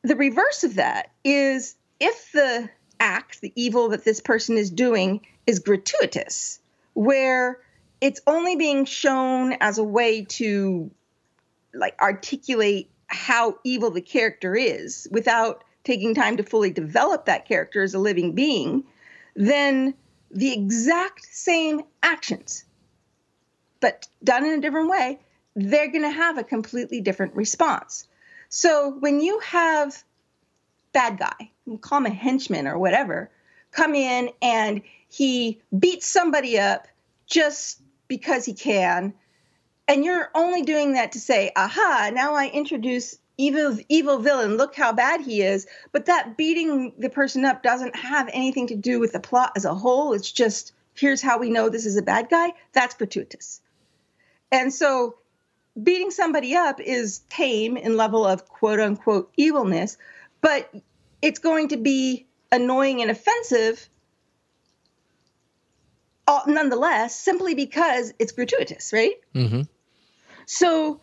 the 0.04 0.16
reverse 0.16 0.64
of 0.64 0.76
that 0.76 1.12
is 1.24 1.76
if 2.00 2.32
the 2.34 2.70
act, 3.00 3.42
the 3.42 3.54
evil 3.56 3.90
that 3.90 4.04
this 4.04 4.20
person 4.20 4.58
is 4.58 4.70
doing 4.70 5.22
is 5.48 5.60
gratuitous, 5.60 6.60
where 6.94 7.60
it's 8.02 8.22
only 8.28 8.56
being 8.56 8.86
shown 8.86 9.54
as 9.62 9.78
a 9.78 9.84
way 9.84 10.26
to 10.26 10.92
like 11.74 12.00
articulate 12.02 12.90
how 13.08 13.58
evil 13.64 13.92
the 13.92 14.02
character 14.02 14.56
is 14.56 15.08
without 15.12 15.64
taking 15.84 16.14
time 16.14 16.38
to 16.38 16.44
fully 16.44 16.72
develop 16.72 17.26
that 17.26 17.48
character 17.48 17.84
as 17.84 17.94
a 17.94 18.00
living 18.00 18.34
being, 18.34 18.84
then 19.36 19.94
the 20.32 20.52
exact 20.52 21.26
same 21.26 21.82
actions, 22.02 22.66
but 23.84 24.08
done 24.24 24.46
in 24.46 24.58
a 24.58 24.62
different 24.62 24.90
way, 24.90 25.20
they're 25.58 25.92
going 25.92 26.04
to 26.04 26.10
have 26.10 26.38
a 26.38 26.44
completely 26.44 27.02
different 27.02 27.36
response. 27.36 28.08
So 28.48 28.96
when 28.98 29.20
you 29.20 29.40
have 29.40 30.02
bad 30.94 31.20
guy, 31.20 31.52
call 31.82 31.98
him 31.98 32.06
a 32.06 32.10
henchman 32.10 32.66
or 32.66 32.78
whatever, 32.78 33.30
come 33.72 33.94
in 33.94 34.30
and 34.42 34.84
he 35.10 35.60
beats 35.78 36.08
somebody 36.08 36.58
up 36.58 36.88
just 37.28 37.82
because 38.08 38.46
he 38.46 38.54
can. 38.54 39.14
And 39.90 40.06
you're 40.06 40.30
only 40.34 40.62
doing 40.62 40.94
that 40.94 41.12
to 41.12 41.20
say, 41.20 41.52
aha, 41.54 42.10
now 42.14 42.36
I 42.36 42.48
introduce 42.48 43.18
evil 43.36 43.78
evil 43.90 44.20
villain 44.20 44.58
look 44.58 44.76
how 44.76 44.94
bad 44.94 45.20
he 45.20 45.42
is 45.42 45.66
but 45.92 46.06
that 46.06 46.38
beating 46.38 46.94
the 47.00 47.10
person 47.10 47.44
up 47.44 47.64
doesn't 47.64 47.96
have 47.96 48.30
anything 48.32 48.68
to 48.68 48.76
do 48.76 49.00
with 49.00 49.12
the 49.12 49.20
plot 49.20 49.52
as 49.56 49.66
a 49.66 49.74
whole 49.74 50.14
it's 50.14 50.32
just 50.32 50.72
here's 50.94 51.20
how 51.20 51.40
we 51.40 51.50
know 51.50 51.68
this 51.68 51.88
is 51.88 51.98
a 51.98 52.04
bad 52.04 52.30
guy 52.30 52.54
that's 52.74 52.94
gratuitous 52.94 53.60
and 54.54 54.72
so 54.72 55.16
beating 55.82 56.12
somebody 56.12 56.56
up 56.56 56.80
is 56.80 57.20
tame 57.30 57.76
in 57.76 57.98
level 57.98 58.26
of 58.26 58.48
quote 58.48 58.80
unquote 58.80 59.34
evilness 59.36 59.98
but 60.40 60.72
it's 61.22 61.40
going 61.40 61.70
to 61.70 61.78
be 61.78 62.28
annoying 62.52 63.02
and 63.02 63.10
offensive 63.10 63.90
uh, 66.28 66.42
nonetheless 66.48 67.20
simply 67.20 67.56
because 67.56 68.14
it's 68.20 68.32
gratuitous 68.32 68.94
right 68.94 69.16
mm-hmm. 69.34 69.62
so 70.46 71.02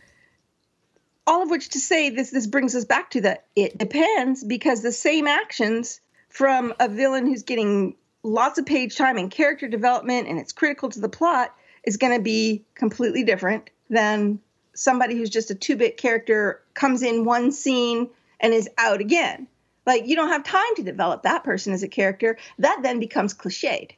all 1.27 1.43
of 1.43 1.51
which 1.51 1.71
to 1.71 1.79
say 1.79 2.11
this 2.11 2.31
this 2.31 2.47
brings 2.47 2.75
us 2.75 2.85
back 2.85 3.11
to 3.11 3.21
that 3.23 3.47
it 3.57 3.77
depends 3.77 4.45
because 4.45 4.83
the 4.83 4.93
same 4.93 5.27
actions 5.27 6.01
from 6.29 6.73
a 6.79 6.89
villain 6.89 7.27
who's 7.27 7.43
getting 7.43 7.97
lots 8.23 8.59
of 8.59 8.67
page 8.67 8.97
time 8.97 9.17
and 9.17 9.31
character 9.31 9.67
development 9.67 10.29
and 10.29 10.39
it's 10.39 10.53
critical 10.53 10.89
to 10.89 11.01
the 11.01 11.09
plot 11.09 11.55
is 11.91 11.97
going 11.97 12.17
to 12.17 12.23
be 12.23 12.65
completely 12.77 13.25
different 13.25 13.69
than 13.89 14.39
somebody 14.75 15.17
who's 15.17 15.29
just 15.29 15.51
a 15.51 15.55
two-bit 15.57 15.97
character 15.97 16.63
comes 16.75 17.03
in 17.03 17.25
one 17.25 17.51
scene 17.51 18.09
and 18.39 18.55
is 18.55 18.69
out 18.79 19.01
again 19.01 19.49
like 19.87 20.07
you 20.07 20.15
don't 20.15 20.29
have 20.29 20.45
time 20.45 20.77
to 20.77 20.85
develop 20.85 21.25
that 21.25 21.43
person 21.43 21.73
as 21.73 21.83
a 21.83 21.89
character 21.89 22.39
that 22.61 22.79
then 22.85 23.01
becomes 23.01 23.35
cliched 23.35 23.91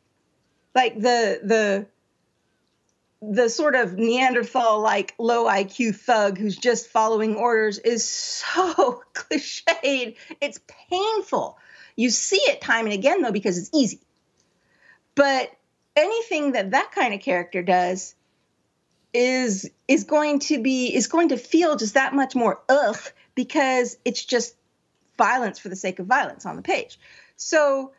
like 0.75 0.95
the 0.95 1.39
the 1.45 1.87
the 3.21 3.49
sort 3.51 3.77
of 3.77 3.97
Neanderthal 3.97 4.81
like 4.81 5.15
low 5.19 5.45
IQ 5.45 5.95
thug 5.95 6.39
who's 6.39 6.57
just 6.57 6.89
following 6.89 7.37
orders 7.37 7.79
is 7.79 8.09
so 8.09 9.03
cliched. 9.15 10.17
It's 10.41 10.59
painful. 10.91 11.57
You 11.95 12.11
see 12.11 12.41
it 12.41 12.61
time 12.61 12.87
and 12.87 12.95
again 12.95 13.23
though 13.23 13.31
because 13.31 13.59
it's 13.59 13.71
easy. 13.73 14.01
But 15.15 15.53
anything 15.97 16.53
that 16.53 16.71
that 16.71 16.93
kind 16.93 17.15
of 17.15 17.21
character 17.21 17.63
does 17.63 18.15
is 19.15 19.71
is 19.89 20.05
going 20.05 20.39
to 20.39 20.63
be 20.63 20.95
is 20.95 21.07
going 21.07 21.29
to 21.29 21.37
feel 21.37 21.77
just 21.77 21.95
that 21.95 22.15
much 22.15 22.35
more 22.35 22.61
ugh 22.69 22.99
because 23.35 23.97
it's 24.05 24.25
just 24.25 24.55
violence 25.19 25.59
for 25.59 25.69
the 25.69 25.77
sake 25.77 25.99
of 25.99 26.07
violence 26.07 26.47
on 26.47 26.57
the 26.57 26.63
page. 26.63 26.99
So 27.37 27.93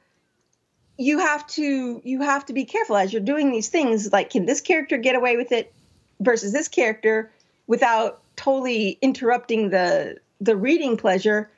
you 0.97 1.19
have 1.19 1.45
to 1.47 2.01
you 2.03 2.21
have 2.21 2.45
to 2.47 2.53
be 2.53 2.65
careful 2.65 2.97
as 2.97 3.13
you're 3.13 3.21
doing 3.21 3.51
these 3.51 3.69
things. 3.69 4.11
Like 4.11 4.31
can 4.31 4.45
this 4.45 4.61
character 4.61 4.97
get 4.97 5.15
away 5.15 5.37
with 5.37 5.51
it 5.51 5.73
versus 6.19 6.51
this 6.51 6.67
character 6.67 7.31
without 7.67 8.21
totally 8.35 8.97
interrupting 9.01 9.69
the 9.69 10.17
the 10.41 10.55
reading 10.55 10.97
pleasure? 10.97 11.49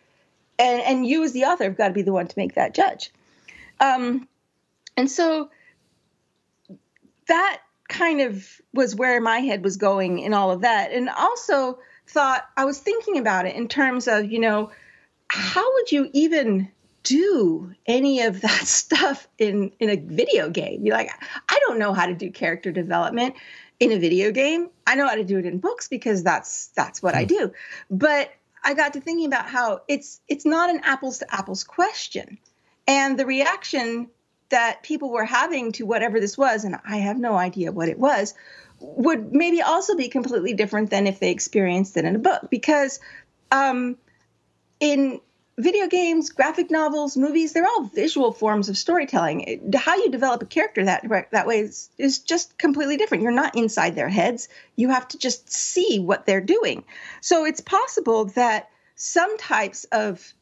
And 0.60 0.82
and 0.82 1.08
you 1.08 1.24
as 1.24 1.32
the 1.32 1.45
author 1.45 1.65
have 1.65 1.78
got 1.78 1.89
to 1.89 1.93
be 1.93 2.02
the 2.02 2.13
one 2.13 2.28
to 2.28 2.38
make 2.38 2.56
that 2.56 2.74
judge. 2.74 3.12
Um 3.80 4.28
and 4.98 5.10
so 5.10 5.50
that 7.27 7.61
kind 7.88 8.21
of 8.21 8.61
was 8.73 8.95
where 8.95 9.21
my 9.21 9.39
head 9.39 9.63
was 9.63 9.77
going 9.77 10.19
in 10.19 10.33
all 10.33 10.51
of 10.51 10.61
that 10.61 10.91
and 10.91 11.09
also 11.09 11.77
thought 12.07 12.47
i 12.57 12.65
was 12.65 12.79
thinking 12.79 13.17
about 13.17 13.45
it 13.45 13.55
in 13.55 13.67
terms 13.67 14.07
of 14.07 14.25
you 14.25 14.39
know 14.39 14.71
how 15.29 15.73
would 15.73 15.91
you 15.91 16.09
even 16.13 16.69
do 17.05 17.73
any 17.85 18.21
of 18.21 18.41
that 18.41 18.49
stuff 18.67 19.29
in 19.38 19.71
in 19.79 19.89
a 19.89 19.95
video 19.95 20.49
game. 20.49 20.85
You're 20.85 20.97
like, 20.97 21.11
I 21.47 21.59
don't 21.65 21.79
know 21.79 21.93
how 21.93 22.07
to 22.07 22.13
do 22.13 22.29
character 22.29 22.71
development 22.71 23.35
in 23.79 23.93
a 23.93 23.99
video 23.99 24.31
game. 24.31 24.69
I 24.85 24.95
know 24.95 25.07
how 25.07 25.15
to 25.15 25.23
do 25.23 25.38
it 25.38 25.45
in 25.45 25.59
books 25.59 25.88
because 25.88 26.23
that's 26.23 26.67
that's 26.75 27.01
what 27.01 27.15
I 27.15 27.21
hmm. 27.21 27.27
do. 27.27 27.53
But 27.89 28.33
I 28.63 28.73
got 28.73 28.93
to 28.93 29.01
thinking 29.01 29.27
about 29.27 29.45
how 29.45 29.81
it's 29.88 30.19
it's 30.27 30.45
not 30.45 30.69
an 30.69 30.81
apples 30.83 31.19
to 31.19 31.33
apples 31.33 31.63
question. 31.63 32.39
And 32.88 33.17
the 33.17 33.25
reaction 33.25 34.09
that 34.49 34.84
people 34.84 35.10
were 35.10 35.25
having 35.25 35.71
to 35.73 35.86
whatever 35.86 36.19
this 36.19 36.38
was, 36.38 36.63
and 36.63 36.75
I 36.88 36.97
have 36.97 37.17
no 37.17 37.36
idea 37.36 37.71
what 37.71 37.89
it 37.89 37.99
was, 37.99 38.34
would 38.79 39.34
maybe 39.34 39.62
also 39.62 39.95
be 39.95 40.10
completely 40.10 40.53
different 40.53 40.89
than 40.89 41.08
if 41.08 41.19
they 41.19 41.31
experienced 41.31 41.97
it 41.97 42.05
in 42.05 42.15
a 42.15 42.19
book. 42.19 42.49
Because 42.49 42.99
um, 43.51 43.97
in 44.79 45.19
video 45.58 45.88
games, 45.88 46.29
graphic 46.29 46.69
novels, 46.69 47.15
movies, 47.15 47.53
they're 47.53 47.65
all 47.65 47.84
visual 47.84 48.34
forms 48.34 48.67
of 48.67 48.77
storytelling. 48.77 49.71
How 49.73 49.95
you 49.95 50.12
develop 50.12 50.43
a 50.43 50.45
character 50.45 50.84
that 50.86 51.08
that 51.31 51.47
way 51.47 51.60
is, 51.60 51.89
is 51.97 52.19
just 52.19 52.58
completely 52.58 52.97
different. 52.97 53.23
You're 53.23 53.31
not 53.31 53.55
inside 53.55 53.95
their 53.95 54.10
heads. 54.10 54.49
You 54.75 54.89
have 54.89 55.08
to 55.10 55.17
just 55.17 55.49
see 55.51 55.99
what 55.99 56.25
they're 56.25 56.41
doing. 56.41 56.84
So 57.21 57.45
it's 57.45 57.62
possible 57.62 58.25
that 58.25 58.69
some 58.95 59.38
types 59.38 59.86
of 59.91 60.34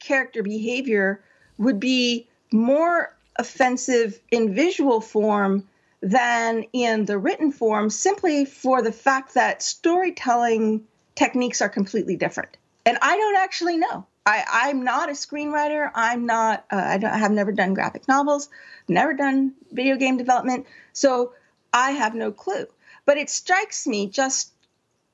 character 0.00 0.42
behavior 0.42 1.22
would 1.58 1.80
be 1.80 2.28
more 2.52 3.15
offensive 3.38 4.20
in 4.30 4.54
visual 4.54 5.00
form 5.00 5.66
than 6.00 6.64
in 6.72 7.04
the 7.04 7.18
written 7.18 7.52
form 7.52 7.90
simply 7.90 8.44
for 8.44 8.82
the 8.82 8.92
fact 8.92 9.34
that 9.34 9.62
storytelling 9.62 10.84
techniques 11.14 11.62
are 11.62 11.68
completely 11.68 12.16
different. 12.16 12.56
And 12.84 12.98
I 13.02 13.16
don't 13.16 13.36
actually 13.36 13.76
know. 13.76 14.06
I, 14.26 14.70
am 14.70 14.82
not 14.82 15.08
a 15.08 15.12
screenwriter. 15.12 15.90
I'm 15.94 16.26
not. 16.26 16.64
Uh, 16.70 16.76
I, 16.76 17.00
I 17.04 17.18
have 17.18 17.30
never 17.30 17.52
done 17.52 17.74
graphic 17.74 18.08
novels, 18.08 18.48
never 18.88 19.14
done 19.14 19.54
video 19.70 19.96
game 19.96 20.16
development, 20.16 20.66
so 20.92 21.32
I 21.72 21.92
have 21.92 22.14
no 22.14 22.32
clue. 22.32 22.66
But 23.04 23.18
it 23.18 23.30
strikes 23.30 23.86
me 23.86 24.08
just 24.08 24.52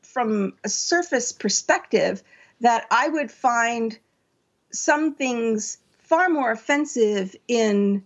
from 0.03 0.55
a 0.65 0.69
surface 0.69 1.33
perspective 1.33 2.23
that 2.61 2.87
I 2.91 3.09
would 3.09 3.31
find 3.31 3.99
some 4.71 5.15
things 5.15 5.77
far 5.99 6.31
more 6.31 6.51
offensive 6.51 7.37
in 7.49 8.05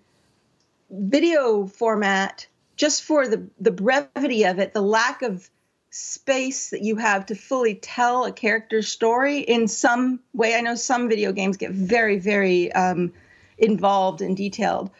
video 0.90 1.66
format 1.66 2.46
just 2.77 3.03
for 3.03 3.27
the 3.27 3.49
the 3.59 3.70
brevity 3.70 4.44
of 4.44 4.59
it, 4.59 4.75
the 4.75 4.83
lack 4.83 5.22
of 5.22 5.49
space 5.90 6.70
that 6.70 6.83
you 6.83 6.96
have 6.96 7.27
to 7.27 7.35
fully 7.35 7.75
tell 7.75 8.25
a 8.25 8.33
character's 8.33 8.88
story 8.88 9.38
in 9.38 9.66
some 9.66 10.20
way. 10.35 10.55
I 10.55 10.61
know 10.61 10.75
some 10.75 11.09
video 11.09 11.33
games 11.33 11.57
get 11.57 11.70
very, 11.70 12.18
very 12.18 12.70
um, 12.72 13.12
involved 13.57 14.20
and 14.20 14.37
detailed, 14.37 14.90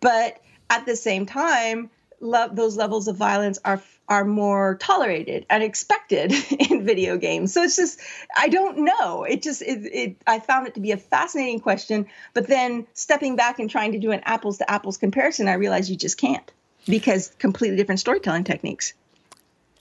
but 0.00 0.40
at 0.70 0.86
the 0.86 0.96
same 0.96 1.26
time, 1.26 1.90
lo- 2.20 2.48
those 2.50 2.76
levels 2.76 3.06
of 3.06 3.16
violence 3.16 3.58
are 3.64 3.82
are 4.08 4.24
more 4.24 4.76
tolerated 4.76 5.46
and 5.50 5.62
expected 5.62 6.32
in 6.70 6.84
video 6.84 7.16
games. 7.16 7.52
So 7.52 7.62
it's 7.62 7.76
just 7.76 8.00
I 8.36 8.48
don't 8.48 8.78
know. 8.78 9.24
It 9.24 9.42
just 9.42 9.62
it, 9.62 9.84
it 9.92 10.16
I 10.26 10.38
found 10.38 10.66
it 10.66 10.74
to 10.74 10.80
be 10.80 10.92
a 10.92 10.96
fascinating 10.96 11.60
question, 11.60 12.06
but 12.34 12.46
then 12.46 12.86
stepping 12.94 13.36
back 13.36 13.58
and 13.58 13.68
trying 13.68 13.92
to 13.92 13.98
do 13.98 14.12
an 14.12 14.20
apples 14.24 14.58
to 14.58 14.70
apples 14.70 14.96
comparison, 14.96 15.48
I 15.48 15.54
realized 15.54 15.90
you 15.90 15.96
just 15.96 16.18
can't 16.18 16.52
because 16.86 17.28
completely 17.38 17.76
different 17.76 18.00
storytelling 18.00 18.44
techniques. 18.44 18.94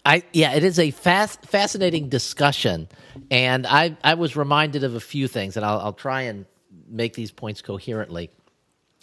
I 0.05 0.23
yeah, 0.33 0.53
it 0.53 0.63
is 0.63 0.77
a 0.77 0.91
fast, 0.91 1.45
fascinating 1.45 2.09
discussion, 2.09 2.87
and 3.31 3.65
I 3.65 3.97
I 4.03 4.13
was 4.13 4.35
reminded 4.35 4.83
of 4.83 4.95
a 4.95 4.99
few 4.99 5.27
things, 5.27 5.57
and 5.57 5.65
I'll, 5.65 5.79
I'll 5.79 5.93
try 5.93 6.23
and 6.23 6.45
make 6.87 7.13
these 7.15 7.31
points 7.31 7.61
coherently. 7.61 8.29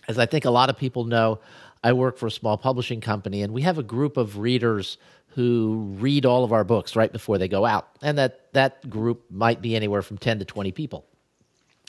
As 0.08 0.18
I 0.18 0.26
think 0.26 0.44
a 0.44 0.50
lot 0.50 0.70
of 0.70 0.76
people 0.76 1.04
know, 1.04 1.40
I 1.84 1.92
work 1.92 2.18
for 2.18 2.26
a 2.26 2.30
small 2.30 2.56
publishing 2.56 3.00
company, 3.00 3.42
and 3.42 3.52
we 3.52 3.62
have 3.62 3.78
a 3.78 3.82
group 3.82 4.16
of 4.16 4.38
readers 4.38 4.98
who 5.28 5.94
read 5.98 6.26
all 6.26 6.44
of 6.44 6.52
our 6.52 6.64
books 6.64 6.94
right 6.94 7.10
before 7.10 7.38
they 7.38 7.48
go 7.48 7.64
out, 7.64 7.88
and 8.02 8.18
that 8.18 8.52
that 8.52 8.88
group 8.88 9.24
might 9.30 9.62
be 9.62 9.74
anywhere 9.74 10.02
from 10.02 10.18
ten 10.18 10.38
to 10.38 10.44
twenty 10.44 10.72
people. 10.72 11.04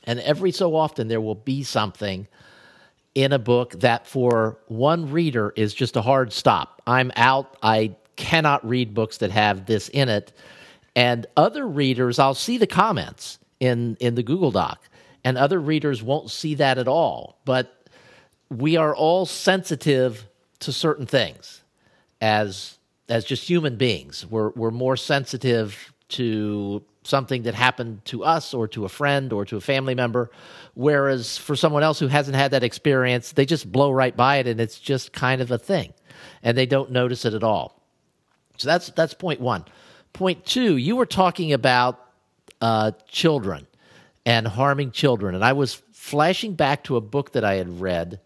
And 0.06 0.20
every 0.20 0.52
so 0.52 0.76
often, 0.76 1.08
there 1.08 1.22
will 1.22 1.36
be 1.36 1.64
something 1.64 2.28
in 3.16 3.32
a 3.32 3.40
book 3.40 3.80
that 3.80 4.08
for 4.08 4.58
one 4.68 5.12
reader 5.12 5.54
is 5.56 5.74
just 5.74 5.96
a 5.96 6.02
hard 6.02 6.34
stop. 6.34 6.82
I'm 6.88 7.12
out. 7.16 7.58
I 7.62 7.96
cannot 8.16 8.68
read 8.68 8.94
books 8.94 9.18
that 9.20 9.32
have 9.32 9.66
this 9.66 9.90
in 9.90 10.10
it. 10.10 10.34
And 10.96 11.26
other 11.38 11.68
readers, 11.68 12.20
I'll 12.20 12.34
see 12.34 12.58
the 12.58 12.68
comments 12.68 13.40
in, 13.60 13.98
in 14.00 14.16
the 14.16 14.24
Google 14.24 14.52
Doc, 14.52 14.88
and 15.24 15.38
other 15.38 15.60
readers 15.60 16.04
won't 16.04 16.32
see 16.32 16.56
that 16.56 16.78
at 16.78 16.88
all. 16.88 17.40
But 17.46 17.83
we 18.58 18.78
are 18.78 18.96
all 18.96 19.26
sensitive 19.26 20.26
to 20.60 20.72
certain 20.72 21.06
things 21.06 21.62
as 22.22 22.78
as 23.10 23.26
just 23.26 23.48
human 23.48 23.76
beings. 23.76 24.26
We're 24.26 24.50
we're 24.52 24.72
more 24.72 24.98
sensitive 24.98 25.94
to 26.10 26.84
something 27.04 27.44
that 27.44 27.54
happened 27.54 28.06
to 28.06 28.24
us 28.24 28.54
or 28.54 28.68
to 28.70 28.86
a 28.86 28.90
friend 28.90 29.34
or 29.34 29.44
to 29.46 29.58
a 29.58 29.62
family 29.62 29.94
member. 29.96 30.32
Whereas 30.74 31.38
for 31.38 31.56
someone 31.56 31.84
else 31.84 32.00
who 32.00 32.08
hasn't 32.08 32.38
had 32.38 32.52
that 32.52 32.64
experience, 32.64 33.34
they 33.34 33.46
just 33.46 33.70
blow 33.70 33.92
right 33.92 34.16
by 34.16 34.38
it 34.38 34.48
and 34.48 34.62
it's 34.62 34.80
just 34.80 35.12
kind 35.12 35.42
of 35.42 35.52
a 35.52 35.58
thing. 35.58 35.94
And 36.44 36.58
they 36.58 36.66
don't 36.66 36.92
notice 36.92 37.26
it 37.26 37.34
at 37.34 37.44
all. 37.44 37.82
So 38.58 38.68
that's 38.68 38.90
that's 38.92 39.14
point 39.14 39.42
one. 39.42 39.66
Point 40.14 40.46
two, 40.46 40.78
you 40.78 40.96
were 40.96 41.08
talking 41.08 41.54
about 41.54 42.00
uh, 42.62 42.92
children, 43.10 43.68
and 44.26 44.48
harming 44.48 44.92
children. 44.92 45.36
And 45.36 45.44
I 45.44 45.54
was 45.54 45.82
flashing 45.92 46.56
back 46.56 46.84
to 46.86 46.96
a 46.96 47.02
book 47.02 47.34
that 47.34 47.44
I 47.44 47.56
had 47.56 47.82
read, 47.82 48.20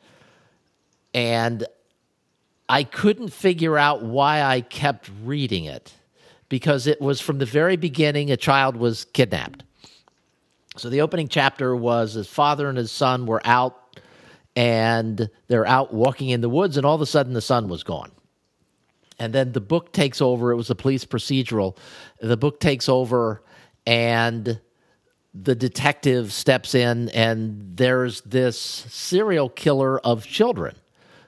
and 1.13 1.65
I 2.69 2.83
couldn't 2.83 3.29
figure 3.29 3.77
out 3.77 4.03
why 4.03 4.41
I 4.41 4.61
kept 4.61 5.09
reading 5.23 5.65
it 5.65 5.93
because 6.49 6.87
it 6.87 7.01
was 7.01 7.21
from 7.21 7.37
the 7.37 7.45
very 7.45 7.77
beginning 7.77 8.31
a 8.31 8.37
child 8.37 8.75
was 8.75 9.05
kidnapped. 9.05 9.63
So 10.75 10.89
the 10.89 11.01
opening 11.01 11.27
chapter 11.27 11.75
was 11.75 12.13
his 12.13 12.27
father 12.27 12.69
and 12.69 12.77
his 12.77 12.91
son 12.91 13.25
were 13.25 13.41
out 13.45 13.99
and 14.55 15.29
they're 15.47 15.67
out 15.67 15.93
walking 15.93 16.29
in 16.29 16.41
the 16.41 16.49
woods, 16.49 16.77
and 16.77 16.85
all 16.85 16.95
of 16.95 17.01
a 17.01 17.05
sudden 17.05 17.33
the 17.33 17.41
son 17.41 17.67
was 17.67 17.83
gone. 17.83 18.11
And 19.19 19.31
then 19.31 19.51
the 19.51 19.61
book 19.61 19.93
takes 19.93 20.19
over. 20.19 20.51
It 20.51 20.55
was 20.55 20.71
a 20.71 20.75
police 20.75 21.05
procedural. 21.05 21.77
The 22.21 22.37
book 22.37 22.59
takes 22.59 22.89
over, 22.89 23.43
and 23.85 24.59
the 25.35 25.53
detective 25.53 26.33
steps 26.33 26.73
in, 26.73 27.09
and 27.09 27.77
there's 27.77 28.21
this 28.21 28.59
serial 28.59 29.49
killer 29.49 29.99
of 29.99 30.25
children 30.25 30.75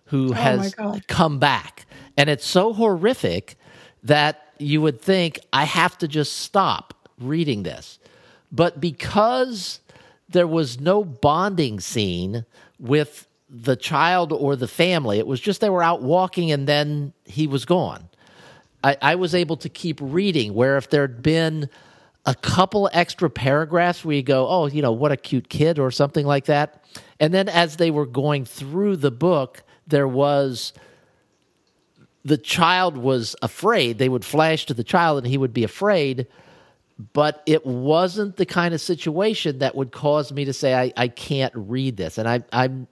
who 0.10 0.30
oh 0.30 0.34
has 0.34 0.76
come 1.08 1.40
back. 1.40 1.86
And 2.18 2.30
it's 2.30 2.46
so 2.46 2.74
horrific 2.74 3.56
that 4.04 4.54
you 4.58 4.82
would 4.82 5.02
think, 5.02 5.40
I 5.54 5.64
have 5.64 5.98
to 6.00 6.08
just 6.08 6.38
stop 6.38 6.94
reading 7.20 7.64
this. 7.64 8.00
But 8.52 8.82
because 8.82 9.80
there 10.28 10.48
was 10.48 10.80
no 10.80 11.04
bonding 11.04 11.80
scene 11.80 12.46
with 12.80 13.28
the 13.50 13.76
child 13.76 14.32
or 14.34 14.56
the 14.56 14.68
family, 14.68 15.20
it 15.20 15.28
was 15.28 15.40
just 15.40 15.62
they 15.62 15.70
were 15.70 15.84
out 15.84 16.02
walking 16.02 16.52
and 16.52 16.68
then 16.68 17.14
he 17.26 17.48
was 17.48 17.66
gone. 17.66 18.10
I, 18.84 18.98
I 19.02 19.16
was 19.16 19.36
able 19.36 19.58
to 19.58 19.70
keep 19.70 20.00
reading, 20.02 20.54
where 20.54 20.78
if 20.78 20.90
there'd 20.90 21.22
been 21.22 21.70
a 22.26 22.36
couple 22.36 22.90
extra 22.94 23.30
paragraphs 23.30 24.06
where 24.06 24.16
you 24.16 24.24
go, 24.24 24.48
oh, 24.48 24.68
you 24.68 24.82
know, 24.82 24.92
what 24.92 25.12
a 25.12 25.18
cute 25.18 25.50
kid 25.50 25.80
or 25.80 25.92
something 25.92 26.26
like 26.26 26.46
that. 26.46 26.84
And 27.20 27.34
then 27.34 27.50
as 27.50 27.78
they 27.78 27.92
were 27.92 28.06
going 28.06 28.46
through 28.46 28.98
the 28.98 29.12
book, 29.12 29.64
there 29.90 30.08
was 30.08 30.74
the 32.26 32.38
child 32.38 32.98
was 32.98 33.36
afraid. 33.42 33.98
They 33.98 34.10
would 34.10 34.26
flash 34.26 34.66
to 34.68 34.74
the 34.74 34.84
child 34.84 35.20
and 35.20 35.28
he 35.28 35.38
would 35.38 35.54
be 35.54 35.64
afraid, 35.64 36.28
but 37.14 37.42
it 37.46 37.66
wasn't 37.66 38.36
the 38.36 38.46
kind 38.46 38.74
of 38.74 38.82
situation 38.82 39.60
that 39.60 39.76
would 39.76 39.92
cause 39.92 40.32
me 40.32 40.46
to 40.46 40.54
say, 40.54 40.76
I, 40.76 40.94
I 40.98 41.08
can't 41.08 41.54
read 41.56 41.98
this. 41.98 42.18
And 42.18 42.28
I, 42.28 42.44
I'm, 42.52 42.88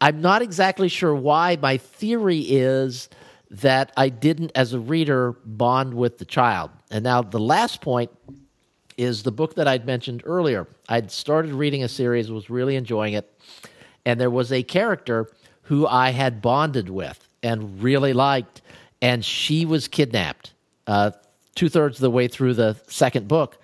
I'm 0.00 0.20
not 0.20 0.42
exactly 0.42 0.88
sure 0.88 1.14
why. 1.14 1.56
My 1.56 1.78
theory 1.78 2.40
is 2.40 3.08
that 3.50 3.92
I 3.96 4.10
didn't, 4.10 4.52
as 4.54 4.74
a 4.74 4.78
reader, 4.78 5.32
bond 5.44 5.94
with 5.94 6.18
the 6.18 6.26
child. 6.26 6.70
And 6.90 7.02
now 7.02 7.22
the 7.22 7.40
last 7.40 7.80
point 7.80 8.10
is 8.98 9.22
the 9.22 9.32
book 9.32 9.54
that 9.54 9.66
I'd 9.66 9.86
mentioned 9.86 10.22
earlier. 10.26 10.66
I'd 10.88 11.10
started 11.10 11.52
reading 11.52 11.82
a 11.82 11.88
series, 11.88 12.30
was 12.30 12.50
really 12.50 12.76
enjoying 12.76 13.14
it, 13.14 13.30
and 14.04 14.20
there 14.20 14.30
was 14.30 14.52
a 14.52 14.62
character 14.62 15.30
who 15.66 15.86
I 15.86 16.10
had 16.10 16.40
bonded 16.40 16.88
with 16.88 17.28
and 17.42 17.82
really 17.82 18.12
liked, 18.12 18.62
and 19.02 19.24
she 19.24 19.64
was 19.64 19.88
kidnapped 19.88 20.52
uh, 20.86 21.10
two 21.54 21.68
thirds 21.68 21.96
of 21.96 22.02
the 22.02 22.10
way 22.10 22.28
through 22.28 22.54
the 22.54 22.76
second 22.86 23.26
book. 23.26 23.58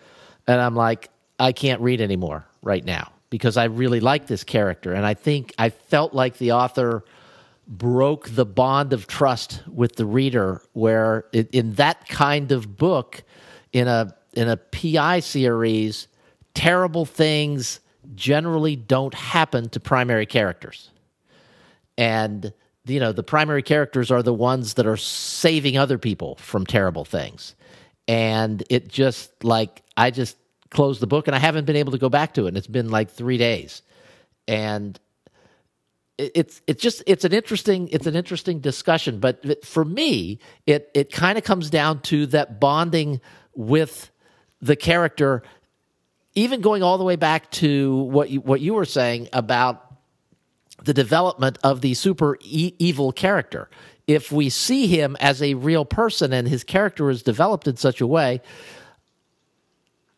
And 0.47 0.61
I'm 0.61 0.75
like, 0.75 1.11
I 1.38 1.53
can't 1.53 1.81
read 1.81 2.01
anymore 2.01 2.45
right 2.62 2.85
now 2.85 3.12
because 3.31 3.57
I 3.57 3.65
really 3.65 4.01
like 4.01 4.27
this 4.27 4.43
character. 4.43 4.93
And 4.93 5.07
I 5.07 5.15
think 5.15 5.55
I 5.59 5.71
felt 5.71 6.12
like 6.12 6.38
the 6.38 6.53
author 6.53 7.05
broke 7.69 8.29
the 8.31 8.45
bond 8.45 8.93
of 8.93 9.07
trust 9.07 9.62
with 9.73 9.95
the 9.95 10.05
reader, 10.05 10.61
where 10.73 11.25
it, 11.33 11.51
in 11.51 11.75
that 11.75 12.09
kind 12.09 12.51
of 12.51 12.77
book, 12.77 13.23
in 13.73 13.87
a 13.87 14.15
in 14.35 14.49
a 14.49 14.57
PI 14.57 15.21
series, 15.21 16.09
terrible 16.55 17.05
things 17.05 17.79
generally 18.17 18.75
don't 18.75 19.15
happen 19.15 19.69
to 19.69 19.79
primary 19.79 20.27
characters 20.27 20.91
and 21.97 22.53
you 22.85 23.01
know 23.01 23.13
the 23.13 23.23
primary 23.23 23.63
characters 23.63 24.11
are 24.11 24.23
the 24.23 24.35
ones 24.35 24.75
that 24.75 24.87
are 24.87 24.97
saving 24.97 25.77
other 25.77 25.99
people 25.99 26.37
from 26.37 26.67
terrible 26.67 27.05
things. 27.05 27.55
And 28.09 28.63
it 28.69 28.89
just 28.89 29.45
like 29.45 29.83
i 29.97 30.11
just 30.11 30.37
closed 30.71 31.01
the 31.01 31.07
book 31.07 31.27
and 31.29 31.37
i 31.37 31.39
haven't 31.39 31.65
been 31.65 31.77
able 31.77 31.93
to 31.93 31.99
go 31.99 32.09
back 32.09 32.35
to 32.35 32.45
it. 32.45 32.49
And 32.49 32.57
it's 32.57 32.67
been 32.67 32.91
like 32.91 33.11
three 33.11 33.39
days. 33.39 33.83
And 34.49 34.99
it's 36.19 36.61
it's 36.67 36.83
just 36.83 37.03
it's 37.07 37.25
an 37.25 37.33
interesting 37.33 37.89
it's 37.89 38.07
an 38.07 38.17
interesting 38.17 38.61
discussion. 38.61 39.21
But 39.21 39.65
for 39.65 39.85
me 39.85 40.41
it 40.67 40.91
it 40.95 41.13
kind 41.13 41.39
of 41.39 41.45
comes 41.45 41.71
down 41.71 42.01
to 42.03 42.27
that 42.27 42.61
bonding 42.61 43.21
with 43.55 44.11
the 44.61 44.77
character 44.77 45.43
even 46.35 46.61
going 46.61 46.83
all 46.83 46.99
the 46.99 47.05
way 47.05 47.17
back 47.17 47.51
to 47.51 47.95
what 48.05 48.31
you 48.31 48.41
what 48.41 48.61
you 48.61 48.75
were 48.75 48.85
saying 48.85 49.29
about 49.33 49.82
the 50.85 50.95
development 50.95 51.59
of 51.62 51.81
the 51.81 51.95
super 51.95 52.37
e- 52.40 52.75
evil 52.79 53.12
character. 53.12 53.68
If 54.07 54.33
we 54.33 54.49
see 54.49 54.87
him 54.87 55.16
as 55.21 55.40
a 55.42 55.55
real 55.55 55.85
person 55.85 56.33
and 56.33 56.49
his 56.49 56.64
character 56.64 57.09
is 57.11 57.23
developed 57.23 57.68
in 57.68 57.77
such 57.77 58.01
a 58.01 58.07
way, 58.07 58.40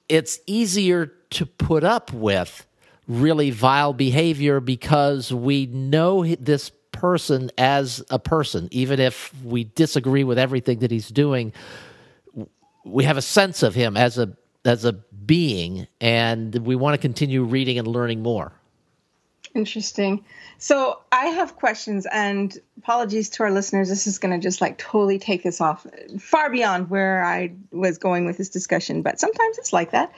it's 0.09 0.41
easier 0.47 1.13
to 1.31 1.47
put 1.47 1.85
up 1.85 2.13
with 2.13 2.67
really 3.07 3.51
vile 3.51 3.93
behavior 3.93 4.61
because 4.61 5.33
we 5.33 5.67
know 5.67 6.25
this 6.37 6.71
person 6.93 7.51
as 7.59 8.03
a 8.11 8.19
person, 8.19 8.69
even 8.71 9.01
if 9.01 9.33
we 9.43 9.65
disagree 9.65 10.25
with 10.25 10.39
everything 10.39 10.79
that 10.79 10.91
he's 10.91 11.09
doing. 11.09 11.53
We 12.85 13.05
have 13.05 13.17
a 13.17 13.23
sense 13.23 13.63
of 13.63 13.75
him 13.75 13.97
as 13.97 14.19
a 14.19 14.37
as 14.65 14.87
a 14.87 14.93
being, 14.93 15.87
and 16.01 16.55
we 16.55 16.75
want 16.75 16.95
to 16.95 16.99
continue 16.99 17.45
reading 17.45 17.79
and 17.79 17.87
learning 17.87 18.23
more. 18.23 18.53
Interesting. 19.55 20.25
So 20.59 21.01
I 21.13 21.27
have 21.27 21.55
questions, 21.55 22.07
and 22.11 22.57
apologies 22.79 23.29
to 23.31 23.45
our 23.45 23.53
listeners. 23.53 23.89
This 23.89 24.09
is 24.09 24.19
going 24.19 24.39
to 24.39 24.43
just 24.43 24.61
like 24.61 24.79
totally 24.79 25.21
take 25.21 25.45
this 25.45 25.61
off 25.61 25.87
far 26.19 26.51
beyond 26.51 26.91
where 26.91 27.25
I 27.25 27.53
was 27.71 27.99
going 27.99 28.27
with 28.27 28.37
this 28.37 28.49
discussion, 28.49 29.03
but 29.03 29.21
sometimes 29.21 29.59
it's 29.59 29.73
like 29.73 29.93
that. 29.93 30.13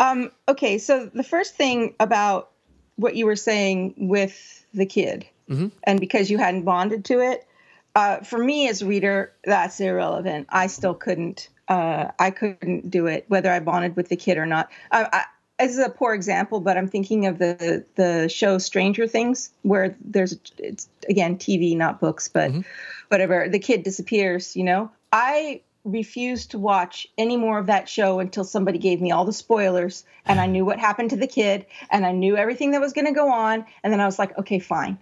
Um, 0.00 0.32
okay, 0.48 0.78
so 0.78 1.06
the 1.06 1.22
first 1.22 1.54
thing 1.54 1.94
about 2.00 2.50
what 2.96 3.14
you 3.14 3.26
were 3.26 3.36
saying 3.36 3.94
with 3.96 4.66
the 4.74 4.86
kid, 4.86 5.26
mm-hmm. 5.48 5.68
and 5.84 6.00
because 6.00 6.28
you 6.28 6.38
hadn't 6.38 6.64
bonded 6.64 7.04
to 7.04 7.20
it, 7.20 7.46
uh, 7.94 8.18
for 8.18 8.38
me 8.38 8.68
as 8.68 8.82
a 8.82 8.86
reader, 8.86 9.32
that's 9.44 9.78
irrelevant. 9.78 10.48
I 10.50 10.66
still 10.66 10.94
couldn't. 10.94 11.48
Uh, 11.68 12.10
I 12.18 12.32
couldn't 12.32 12.90
do 12.90 13.06
it, 13.06 13.26
whether 13.28 13.50
I 13.50 13.60
bonded 13.60 13.94
with 13.94 14.08
the 14.08 14.16
kid 14.16 14.38
or 14.38 14.46
not. 14.46 14.70
I, 14.90 15.24
this 15.66 15.78
is 15.78 15.84
a 15.84 15.90
poor 15.90 16.14
example, 16.14 16.60
but 16.60 16.76
I'm 16.76 16.88
thinking 16.88 17.26
of 17.26 17.38
the 17.38 17.84
the 17.94 18.28
show 18.28 18.58
Stranger 18.58 19.06
Things, 19.06 19.50
where 19.62 19.96
there's 20.00 20.36
it's 20.58 20.88
again 21.08 21.36
TV, 21.38 21.76
not 21.76 22.00
books, 22.00 22.28
but 22.28 22.50
mm-hmm. 22.50 22.60
whatever. 23.08 23.48
The 23.48 23.58
kid 23.58 23.82
disappears. 23.82 24.56
You 24.56 24.64
know, 24.64 24.90
I 25.12 25.62
refused 25.84 26.52
to 26.52 26.58
watch 26.58 27.06
any 27.18 27.36
more 27.36 27.58
of 27.58 27.66
that 27.66 27.88
show 27.88 28.20
until 28.20 28.44
somebody 28.44 28.78
gave 28.78 29.00
me 29.00 29.10
all 29.10 29.24
the 29.24 29.32
spoilers 29.32 30.04
and 30.24 30.40
I 30.40 30.46
knew 30.46 30.64
what 30.64 30.78
happened 30.78 31.10
to 31.10 31.16
the 31.16 31.26
kid 31.26 31.66
and 31.90 32.06
I 32.06 32.12
knew 32.12 32.36
everything 32.36 32.70
that 32.70 32.80
was 32.80 32.92
going 32.92 33.06
to 33.06 33.12
go 33.12 33.30
on. 33.30 33.64
And 33.82 33.92
then 33.92 34.00
I 34.00 34.06
was 34.06 34.18
like, 34.18 34.38
okay, 34.38 34.60
fine. 34.60 34.96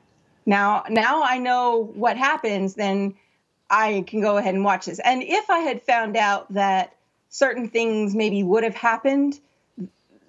Now, 0.47 0.85
now 0.89 1.23
I 1.23 1.37
know 1.37 1.91
what 1.95 2.17
happens. 2.17 2.75
Then 2.75 3.15
I 3.69 4.05
can 4.07 4.23
go 4.23 4.39
ahead 4.39 4.55
and 4.55 4.65
watch 4.65 4.87
this. 4.87 5.01
And 5.01 5.23
if 5.23 5.51
I 5.51 5.59
had 5.61 5.83
found 5.83 6.17
out 6.17 6.53
that 6.55 6.97
certain 7.29 7.69
things 7.69 8.15
maybe 8.15 8.43
would 8.43 8.65
have 8.65 8.75
happened 8.75 9.39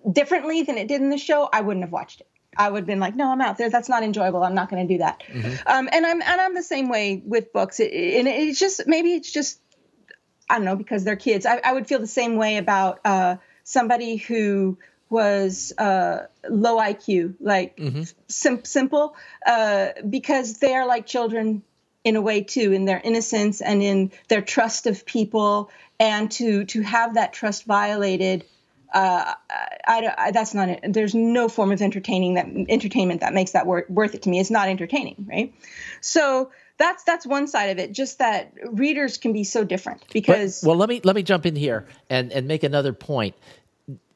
differently 0.10 0.64
than 0.64 0.78
it 0.78 0.88
did 0.88 1.02
in 1.02 1.10
the 1.10 1.18
show, 1.18 1.50
I 1.52 1.62
wouldn't 1.62 1.84
have 1.84 1.92
watched 1.92 2.22
it. 2.22 2.28
I 2.58 2.70
would 2.70 2.80
have 2.80 2.88
been 2.88 3.00
like, 3.00 3.16
no, 3.16 3.32
I'm 3.32 3.42
out 3.42 3.58
there. 3.58 3.70
That's 3.70 3.88
not 3.88 4.04
enjoyable. 4.04 4.44
I'm 4.44 4.56
not 4.56 4.70
going 4.70 4.86
to 4.86 4.94
do 4.94 4.98
that. 5.00 5.24
Mm-hmm. 5.28 5.68
Um, 5.68 5.90
and 5.92 6.06
I'm 6.06 6.22
and 6.22 6.42
I'm 6.42 6.54
the 6.54 6.64
same 6.64 6.90
way 6.90 7.22
with 7.26 7.54
books. 7.54 7.80
It, 7.80 7.94
and 7.94 8.28
it's 8.28 8.60
just 8.60 8.86
maybe 8.88 9.14
it's 9.14 9.32
just 9.32 9.60
I 10.50 10.56
don't 10.56 10.66
know 10.66 10.76
because 10.76 11.04
they're 11.06 11.16
kids. 11.16 11.46
I, 11.46 11.62
I 11.64 11.74
would 11.74 11.88
feel 11.88 12.00
the 12.00 12.08
same 12.08 12.36
way 12.36 12.58
about 12.58 13.00
uh, 13.06 13.38
somebody 13.64 14.18
who 14.18 14.78
was 15.10 15.74
uh, 15.78 16.28
low 16.50 16.78
IQ, 16.78 17.36
like 17.40 17.78
mm-hmm. 17.78 18.04
sim- 18.28 18.66
simple, 18.66 19.16
uh, 19.46 19.90
because 20.10 20.58
they 20.60 20.74
are 20.74 20.86
like 20.86 21.06
children 21.06 21.64
in 22.04 22.16
a 22.16 22.22
way 22.22 22.42
too, 22.42 22.74
in 22.74 22.86
their 22.86 23.00
innocence 23.02 23.62
and 23.62 23.82
in 23.82 24.12
their 24.28 24.42
trust 24.42 24.88
of 24.88 25.06
people, 25.06 25.70
and 26.00 26.32
to 26.32 26.66
to 26.66 26.82
have 26.82 27.14
that 27.14 27.32
trust 27.32 27.64
violated 27.64 28.44
uh, 28.94 29.34
I, 29.88 30.14
I, 30.18 30.32
that's 30.32 30.54
not 30.54 30.70
it. 30.70 30.94
There's 30.94 31.16
no 31.16 31.48
form 31.48 31.72
of 31.72 31.82
entertaining 31.82 32.36
that 32.36 32.48
entertainment 32.70 33.22
that 33.22 33.34
makes 33.34 33.52
that 33.52 33.66
wor- 33.66 33.86
worth 33.90 34.16
it 34.16 34.24
to 34.24 34.30
me. 34.30 34.40
It's 34.40 34.52
not 34.52 34.68
entertaining, 34.68 35.28
right? 35.30 35.54
So 36.02 36.52
that's 36.78 37.04
that's 37.04 37.26
one 37.26 37.48
side 37.48 37.70
of 37.70 37.80
it. 37.80 37.92
Just 37.92 38.20
that 38.20 38.54
readers 38.72 39.18
can 39.18 39.34
be 39.34 39.44
so 39.44 39.64
different 39.64 40.04
because. 40.12 40.62
But, 40.62 40.70
well, 40.70 40.78
let 40.78 40.90
me 40.90 41.02
let 41.04 41.16
me 41.16 41.24
jump 41.24 41.46
in 41.46 41.56
here 41.56 41.88
and 42.10 42.32
and 42.32 42.48
make 42.48 42.64
another 42.64 42.94
point. 42.94 43.36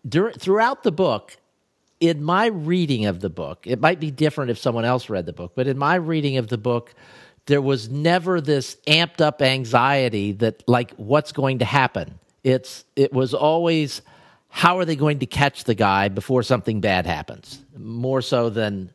Dur- 0.07 0.33
throughout 0.33 0.83
the 0.83 0.91
book, 0.91 1.37
in 1.99 2.23
my 2.23 2.47
reading 2.47 3.05
of 3.05 3.21
the 3.21 3.29
book, 3.29 3.65
it 3.65 3.79
might 3.79 3.99
be 3.99 4.11
different 4.11 4.51
if 4.51 4.57
someone 4.57 4.85
else 4.85 5.09
read 5.09 5.25
the 5.25 5.33
book, 5.33 5.53
but 5.55 5.67
in 5.67 5.77
my 5.77 5.95
reading 5.95 6.37
of 6.37 6.47
the 6.47 6.57
book, 6.57 6.93
there 7.45 7.61
was 7.61 7.89
never 7.89 8.41
this 8.41 8.77
amped 8.87 9.21
up 9.21 9.41
anxiety 9.41 10.31
that 10.33 10.67
like 10.67 10.93
what's 10.95 11.31
going 11.31 11.59
to 11.59 11.65
happen. 11.65 12.19
It's 12.43 12.85
it 12.95 13.13
was 13.13 13.33
always 13.33 14.01
how 14.55 14.79
are 14.79 14.85
they 14.85 14.95
going 14.95 15.19
to 15.19 15.25
catch 15.25 15.65
the 15.65 15.75
guy 15.75 16.07
before 16.07 16.41
something 16.41 16.79
bad 16.79 17.05
happens? 17.05 17.59
More 17.77 18.21
so 18.21 18.49
than 18.49 18.89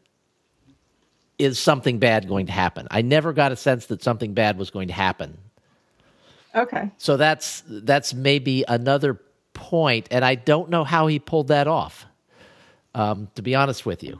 is 1.38 1.58
something 1.58 1.98
bad 1.98 2.26
going 2.26 2.46
to 2.46 2.52
happen? 2.52 2.88
I 2.90 3.02
never 3.02 3.34
got 3.34 3.52
a 3.52 3.56
sense 3.56 3.84
that 3.86 4.02
something 4.02 4.32
bad 4.32 4.56
was 4.56 4.70
going 4.70 4.88
to 4.88 4.94
happen. 4.94 5.36
Okay. 6.54 6.90
So 6.96 7.18
that's 7.18 7.62
that's 7.68 8.14
maybe 8.14 8.64
another 8.66 9.20
point, 9.52 10.08
and 10.10 10.24
I 10.24 10.34
don't 10.34 10.70
know 10.70 10.82
how 10.82 11.08
he 11.08 11.18
pulled 11.18 11.48
that 11.48 11.68
off. 11.68 12.06
Um, 12.94 13.28
to 13.34 13.42
be 13.42 13.54
honest 13.54 13.84
with 13.84 14.02
you. 14.02 14.18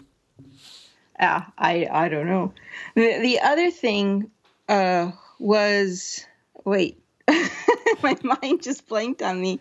Yeah, 1.19 1.47
I 1.57 1.89
I 1.91 2.11
don't 2.11 2.27
know. 2.27 2.53
The 2.95 3.19
the 3.19 3.41
other 3.41 3.71
thing 3.71 4.31
uh, 4.69 5.13
was 5.39 6.23
wait, 6.67 7.03
my 8.03 8.17
mind 8.23 8.63
just 8.63 8.87
blanked 8.89 9.23
on 9.23 9.41
me. 9.41 9.61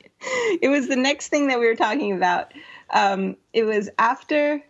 It 0.61 0.69
was 0.69 0.87
the 0.87 0.95
next 0.95 1.29
thing 1.29 1.47
that 1.47 1.59
we 1.59 1.65
were 1.65 1.75
talking 1.75 2.13
about. 2.13 2.53
Um, 2.91 3.37
it 3.53 3.63
was 3.63 3.89
after 3.99 4.61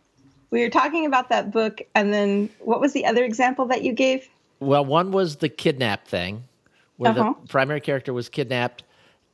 we 0.51 0.62
were 0.62 0.69
talking 0.69 1.05
about 1.05 1.29
that 1.29 1.51
book, 1.51 1.82
and 1.95 2.13
then 2.13 2.49
what 2.60 2.82
was 2.82 2.93
the 2.93 3.05
other 3.05 3.23
example 3.23 3.65
that 3.67 3.84
you 3.84 3.93
gave? 3.93 4.27
Well, 4.60 4.84
one 4.84 5.12
was 5.12 5.38
the 5.38 5.49
kidnap 5.49 6.08
thing, 6.08 6.43
where 6.97 7.12
uh-huh. 7.12 7.34
the 7.41 7.47
primary 7.47 7.82
character 7.82 8.13
was 8.13 8.29
kidnapped, 8.29 8.84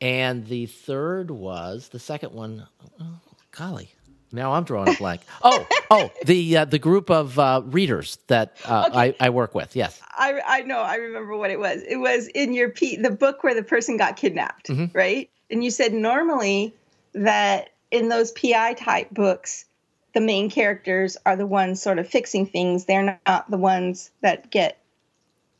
and 0.01 0.45
the 0.47 0.65
third 0.65 1.31
was 1.31 1.89
the 1.89 1.99
second 1.99 2.33
one. 2.33 2.67
Oh, 2.99 3.19
golly, 3.51 3.94
now 4.35 4.53
I'm 4.53 4.63
drawing 4.63 4.89
a 4.89 4.97
blank. 4.97 5.21
oh, 5.43 5.67
oh, 5.89 6.11
the 6.25 6.57
uh, 6.57 6.65
the 6.65 6.79
group 6.79 7.09
of 7.09 7.39
uh, 7.39 7.61
readers 7.65 8.17
that 8.27 8.57
uh, 8.65 8.85
okay. 8.89 9.15
I, 9.19 9.27
I 9.27 9.29
work 9.29 9.55
with. 9.55 9.75
Yes, 9.75 9.99
I 10.11 10.41
I 10.45 10.61
know. 10.61 10.79
I 10.79 10.95
remember 10.95 11.35
what 11.35 11.49
it 11.49 11.59
was. 11.59 11.81
It 11.87 11.97
was 11.97 12.27
in 12.27 12.53
your 12.53 12.69
P, 12.69 12.97
the 12.97 13.11
book 13.11 13.43
where 13.43 13.55
the 13.55 13.63
person 13.63 13.97
got 13.97 14.17
kidnapped, 14.17 14.67
mm-hmm. 14.67 14.95
right? 14.95 15.29
And 15.49 15.63
you 15.63 15.71
said 15.71 15.93
normally 15.93 16.73
that 17.13 17.69
in 17.91 18.09
those 18.09 18.31
PI 18.31 18.73
type 18.73 19.09
books, 19.11 19.65
the 20.13 20.21
main 20.21 20.49
characters 20.49 21.17
are 21.25 21.35
the 21.35 21.45
ones 21.45 21.81
sort 21.81 21.99
of 21.99 22.07
fixing 22.07 22.45
things. 22.45 22.85
They're 22.85 23.19
not 23.27 23.49
the 23.49 23.57
ones 23.57 24.11
that 24.21 24.49
get 24.49 24.79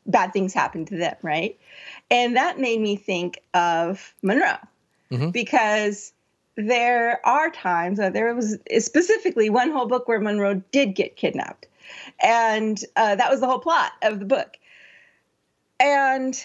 bad 0.05 0.33
things 0.33 0.53
happen 0.53 0.85
to 0.85 0.97
them, 0.97 1.15
right? 1.21 1.57
And 2.11 2.35
that 2.35 2.59
made 2.59 2.79
me 2.79 2.95
think 2.95 3.41
of 3.53 4.13
Munroe 4.21 4.57
mm-hmm. 5.11 5.29
because 5.29 6.13
there 6.57 7.25
are 7.25 7.49
times 7.49 7.97
that 7.97 8.13
there 8.13 8.33
was 8.33 8.57
specifically 8.79 9.49
one 9.49 9.71
whole 9.71 9.87
book 9.87 10.07
where 10.07 10.19
Munroe 10.19 10.61
did 10.71 10.95
get 10.95 11.15
kidnapped. 11.15 11.67
And 12.21 12.81
uh, 12.95 13.15
that 13.15 13.29
was 13.29 13.41
the 13.41 13.47
whole 13.47 13.59
plot 13.59 13.91
of 14.01 14.19
the 14.19 14.25
book. 14.25 14.57
And 15.79 16.37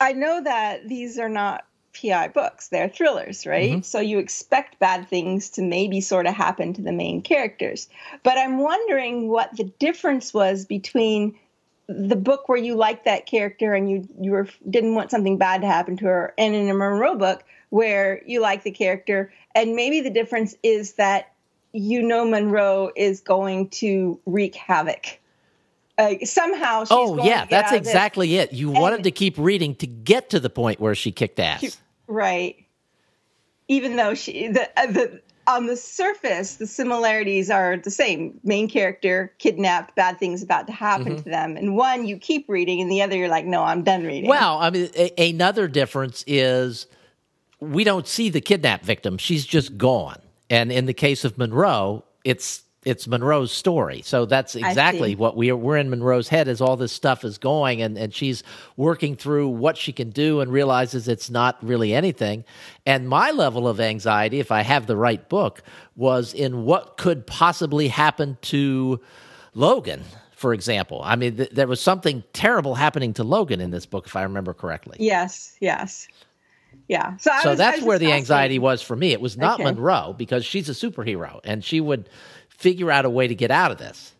I 0.00 0.12
know 0.12 0.42
that 0.42 0.86
these 0.88 1.18
are 1.18 1.28
not 1.28 1.64
PI 2.00 2.28
books, 2.28 2.68
they're 2.68 2.88
thrillers, 2.88 3.46
right? 3.46 3.72
Mm-hmm. 3.72 3.82
So 3.82 3.98
you 4.00 4.18
expect 4.18 4.78
bad 4.78 5.08
things 5.08 5.50
to 5.50 5.62
maybe 5.62 6.00
sort 6.00 6.26
of 6.26 6.34
happen 6.34 6.74
to 6.74 6.82
the 6.82 6.92
main 6.92 7.22
characters. 7.22 7.88
But 8.22 8.38
I'm 8.38 8.58
wondering 8.58 9.28
what 9.28 9.56
the 9.56 9.64
difference 9.64 10.32
was 10.32 10.64
between 10.66 11.36
the 11.88 12.16
book 12.16 12.48
where 12.48 12.58
you 12.58 12.76
liked 12.76 13.06
that 13.06 13.26
character 13.26 13.72
and 13.72 13.90
you 13.90 14.06
you 14.20 14.32
were 14.32 14.46
didn't 14.68 14.94
want 14.94 15.10
something 15.10 15.38
bad 15.38 15.62
to 15.62 15.66
happen 15.66 15.96
to 15.96 16.04
her 16.04 16.34
and 16.36 16.54
in 16.54 16.68
a 16.68 16.74
Munroe 16.74 17.16
book 17.16 17.42
where 17.70 18.22
you 18.26 18.40
like 18.40 18.62
the 18.62 18.70
character, 18.70 19.32
and 19.54 19.74
maybe 19.74 20.00
the 20.00 20.10
difference 20.10 20.54
is 20.62 20.94
that 20.94 21.32
you 21.72 22.02
know 22.02 22.24
Munroe 22.24 22.90
is 22.96 23.20
going 23.20 23.68
to 23.70 24.20
wreak 24.26 24.54
havoc. 24.54 25.18
Uh, 25.96 26.14
somehow 26.24 26.84
oh 26.90 27.24
yeah 27.24 27.44
that's 27.44 27.72
exactly 27.72 28.36
it. 28.36 28.52
You 28.52 28.70
and, 28.70 28.78
wanted 28.78 29.04
to 29.04 29.10
keep 29.10 29.36
reading 29.36 29.74
to 29.76 29.86
get 29.86 30.30
to 30.30 30.40
the 30.40 30.50
point 30.50 30.78
where 30.78 30.94
she 30.94 31.10
kicked 31.10 31.40
ass. 31.40 31.78
Right. 32.06 32.64
Even 33.66 33.96
though 33.96 34.14
she 34.14 34.46
the, 34.46 34.70
uh, 34.80 34.86
the 34.86 35.20
on 35.48 35.66
the 35.66 35.76
surface 35.76 36.56
the 36.56 36.68
similarities 36.68 37.50
are 37.50 37.78
the 37.78 37.90
same. 37.90 38.38
Main 38.44 38.68
character 38.68 39.34
kidnapped 39.38 39.96
bad 39.96 40.20
things 40.20 40.40
about 40.40 40.68
to 40.68 40.72
happen 40.72 41.14
mm-hmm. 41.14 41.22
to 41.22 41.30
them. 41.30 41.56
And 41.56 41.76
one 41.76 42.06
you 42.06 42.16
keep 42.16 42.48
reading 42.48 42.80
and 42.80 42.90
the 42.90 43.02
other 43.02 43.16
you're 43.16 43.28
like 43.28 43.44
no 43.44 43.64
i'm 43.64 43.82
done 43.82 44.04
reading. 44.04 44.30
Well 44.30 44.58
i 44.58 44.70
mean 44.70 44.88
a- 44.96 45.30
another 45.30 45.66
difference 45.66 46.22
is 46.28 46.86
we 47.60 47.84
don't 47.84 48.06
see 48.06 48.30
the 48.30 48.40
kidnap 48.40 48.84
victim. 48.84 49.18
She's 49.18 49.44
just 49.44 49.76
gone. 49.76 50.18
And 50.50 50.72
in 50.72 50.86
the 50.86 50.94
case 50.94 51.24
of 51.24 51.38
Munroe, 51.38 52.04
it's 52.24 52.62
it's 52.84 53.06
Munroe's 53.06 53.52
story. 53.52 54.02
So 54.02 54.24
that's 54.24 54.54
exactly 54.54 55.14
what 55.14 55.36
we 55.36 55.50
are 55.50 55.56
we're 55.56 55.76
in 55.76 55.90
Munroe's 55.90 56.28
head 56.28 56.48
as 56.48 56.60
all 56.60 56.76
this 56.76 56.92
stuff 56.92 57.24
is 57.24 57.36
going 57.36 57.82
and, 57.82 57.98
and 57.98 58.14
she's 58.14 58.42
working 58.76 59.16
through 59.16 59.48
what 59.48 59.76
she 59.76 59.92
can 59.92 60.10
do 60.10 60.40
and 60.40 60.50
realizes 60.50 61.08
it's 61.08 61.28
not 61.28 61.58
really 61.62 61.92
anything. 61.92 62.44
And 62.86 63.08
my 63.08 63.30
level 63.32 63.68
of 63.68 63.80
anxiety, 63.80 64.38
if 64.38 64.52
I 64.52 64.62
have 64.62 64.86
the 64.86 64.96
right 64.96 65.28
book, 65.28 65.62
was 65.96 66.32
in 66.32 66.64
what 66.64 66.96
could 66.96 67.26
possibly 67.26 67.88
happen 67.88 68.38
to 68.42 69.00
Logan 69.54 70.04
for 70.30 70.54
example. 70.54 71.00
I 71.04 71.16
mean, 71.16 71.36
th- 71.36 71.50
there 71.50 71.66
was 71.66 71.80
something 71.80 72.22
terrible 72.32 72.76
happening 72.76 73.12
to 73.14 73.24
Logan 73.24 73.60
in 73.60 73.72
this 73.72 73.86
book, 73.86 74.06
if 74.06 74.14
I 74.14 74.22
remember 74.22 74.54
correctly. 74.54 74.96
Yes, 75.00 75.56
yes 75.60 76.06
yeah. 76.88 77.16
So, 77.16 77.30
so 77.42 77.50
was, 77.50 77.58
that's 77.58 77.82
where 77.82 77.98
the 77.98 78.12
anxiety 78.12 78.58
was 78.58 78.82
for 78.82 78.96
me. 78.96 79.12
It 79.12 79.20
was 79.20 79.36
not 79.36 79.60
okay. 79.60 79.64
Munroe 79.64 80.14
because 80.16 80.44
she's 80.44 80.68
a 80.68 80.72
superhero 80.72 81.40
and 81.44 81.64
she 81.64 81.80
would 81.80 82.08
figure 82.48 82.90
out 82.90 83.04
a 83.04 83.10
way 83.10 83.28
to 83.28 83.34
get 83.34 83.50
out 83.50 83.70
of 83.70 83.78
this. 83.78 84.14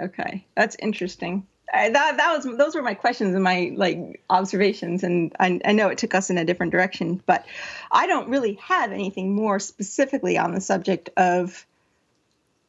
Okay, 0.00 0.46
that's 0.56 0.76
interesting. 0.78 1.46
I, 1.72 1.90
that 1.90 2.16
that 2.18 2.36
was 2.36 2.56
those 2.56 2.74
were 2.74 2.82
my 2.82 2.94
questions 2.94 3.34
and 3.34 3.42
my 3.42 3.72
like 3.74 4.22
observations, 4.28 5.02
and 5.04 5.34
I, 5.40 5.60
I 5.64 5.72
know 5.72 5.88
it 5.88 5.98
took 5.98 6.14
us 6.14 6.28
in 6.28 6.38
a 6.38 6.44
different 6.44 6.72
direction, 6.72 7.22
but 7.24 7.46
I 7.90 8.06
don't 8.06 8.28
really 8.28 8.54
have 8.54 8.92
anything 8.92 9.34
more 9.34 9.58
specifically 9.58 10.36
on 10.36 10.52
the 10.52 10.60
subject 10.60 11.10
of 11.16 11.66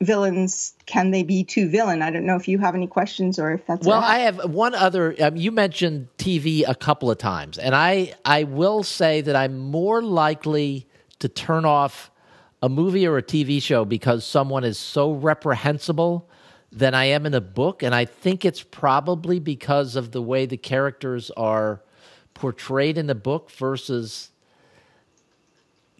villains 0.04 0.74
can 0.86 1.12
they 1.12 1.24
be 1.24 1.44
too 1.44 1.70
villain? 1.70 2.02
I 2.02 2.12
don't 2.12 2.26
know 2.26 2.36
if 2.36 2.48
you 2.48 2.58
have 2.60 2.76
any 2.76 2.88
questions 2.88 3.40
or 3.40 3.52
if 3.52 3.66
that's 3.66 3.86
well 3.86 4.02
i 4.02 4.20
have 4.20 4.52
one 4.52 4.76
other 4.76 5.16
um, 5.22 5.36
you 5.36 5.52
mentioned 5.52 6.08
tv 6.18 6.64
a 6.68 6.76
couple 6.76 7.10
of 7.10 7.18
times 7.18 7.58
and 7.58 7.76
i 7.76 8.14
i 8.26 8.44
will 8.44 8.84
say 8.84 9.22
that 9.22 9.36
i'm 9.36 9.58
more 9.58 10.02
likely 10.02 10.88
to 11.20 11.28
turn 11.28 11.66
off 11.66 12.12
a 12.62 12.70
movie 12.70 13.08
or 13.08 13.18
a 13.18 13.24
tv 13.24 13.62
show 13.62 13.86
because 13.86 14.26
someone 14.26 14.64
is 14.64 14.78
so 14.78 15.12
reprehensible 15.12 16.30
than 16.72 16.94
i 16.94 17.06
am 17.06 17.26
in 17.26 17.34
a 17.34 17.42
book 17.42 17.84
and 17.84 17.94
i 17.94 18.06
think 18.06 18.46
it's 18.46 18.62
probably 18.62 19.40
because 19.40 19.96
of 19.96 20.12
the 20.12 20.22
way 20.22 20.46
the 20.46 20.58
characters 20.58 21.32
are 21.32 21.82
portrayed 22.34 22.98
in 22.98 23.08
the 23.08 23.16
book 23.16 23.52
versus 23.52 24.30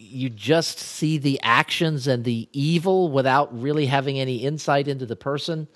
you 0.04 0.30
just 0.30 0.80
see 0.80 1.18
the 1.18 1.40
actions 1.44 2.08
and 2.08 2.24
the 2.24 2.50
evil 2.52 3.10
without 3.10 3.60
really 3.60 3.86
having 3.86 4.20
any 4.20 4.38
insight 4.38 4.88
into 4.88 5.06
the 5.06 5.16
person 5.16 5.68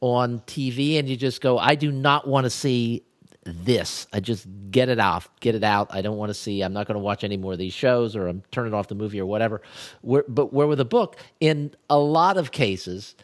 on 0.00 0.40
TV, 0.40 0.98
and 0.98 1.08
you 1.08 1.16
just 1.16 1.40
go, 1.40 1.58
I 1.58 1.74
do 1.74 1.92
not 1.92 2.26
want 2.26 2.44
to 2.44 2.50
see 2.50 3.04
this. 3.44 4.06
I 4.12 4.20
just 4.20 4.46
get 4.70 4.88
it 4.88 4.98
off, 4.98 5.28
get 5.40 5.54
it 5.54 5.64
out. 5.64 5.88
I 5.90 6.02
don't 6.02 6.16
want 6.16 6.30
to 6.30 6.34
see. 6.34 6.62
I'm 6.62 6.72
not 6.72 6.86
going 6.86 6.96
to 6.96 7.02
watch 7.02 7.24
any 7.24 7.36
more 7.36 7.52
of 7.52 7.58
these 7.58 7.74
shows, 7.74 8.16
or 8.16 8.26
I'm 8.26 8.42
turning 8.50 8.74
off 8.74 8.88
the 8.88 8.94
movie 8.94 9.20
or 9.20 9.26
whatever. 9.26 9.60
Where, 10.00 10.24
but 10.28 10.52
where 10.52 10.66
with 10.66 10.80
a 10.80 10.84
book, 10.84 11.16
in 11.40 11.74
a 11.90 11.98
lot 11.98 12.36
of 12.36 12.52
cases, 12.52 13.14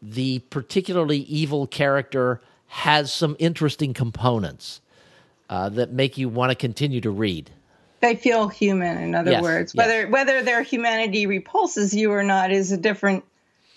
the 0.00 0.40
particularly 0.50 1.18
evil 1.18 1.66
character 1.66 2.40
has 2.66 3.12
some 3.12 3.36
interesting 3.38 3.94
components 3.94 4.80
uh, 5.48 5.68
that 5.70 5.92
make 5.92 6.16
you 6.16 6.28
want 6.28 6.50
to 6.50 6.54
continue 6.54 7.00
to 7.00 7.10
read 7.10 7.50
they 8.02 8.14
feel 8.16 8.48
human 8.48 8.98
in 8.98 9.14
other 9.14 9.30
yes, 9.30 9.42
words. 9.42 9.74
whether 9.74 10.02
yes. 10.02 10.10
whether 10.10 10.42
their 10.42 10.62
humanity 10.62 11.26
repulses 11.26 11.94
you 11.94 12.12
or 12.12 12.22
not 12.22 12.52
is 12.52 12.70
a 12.70 12.76
different 12.76 13.24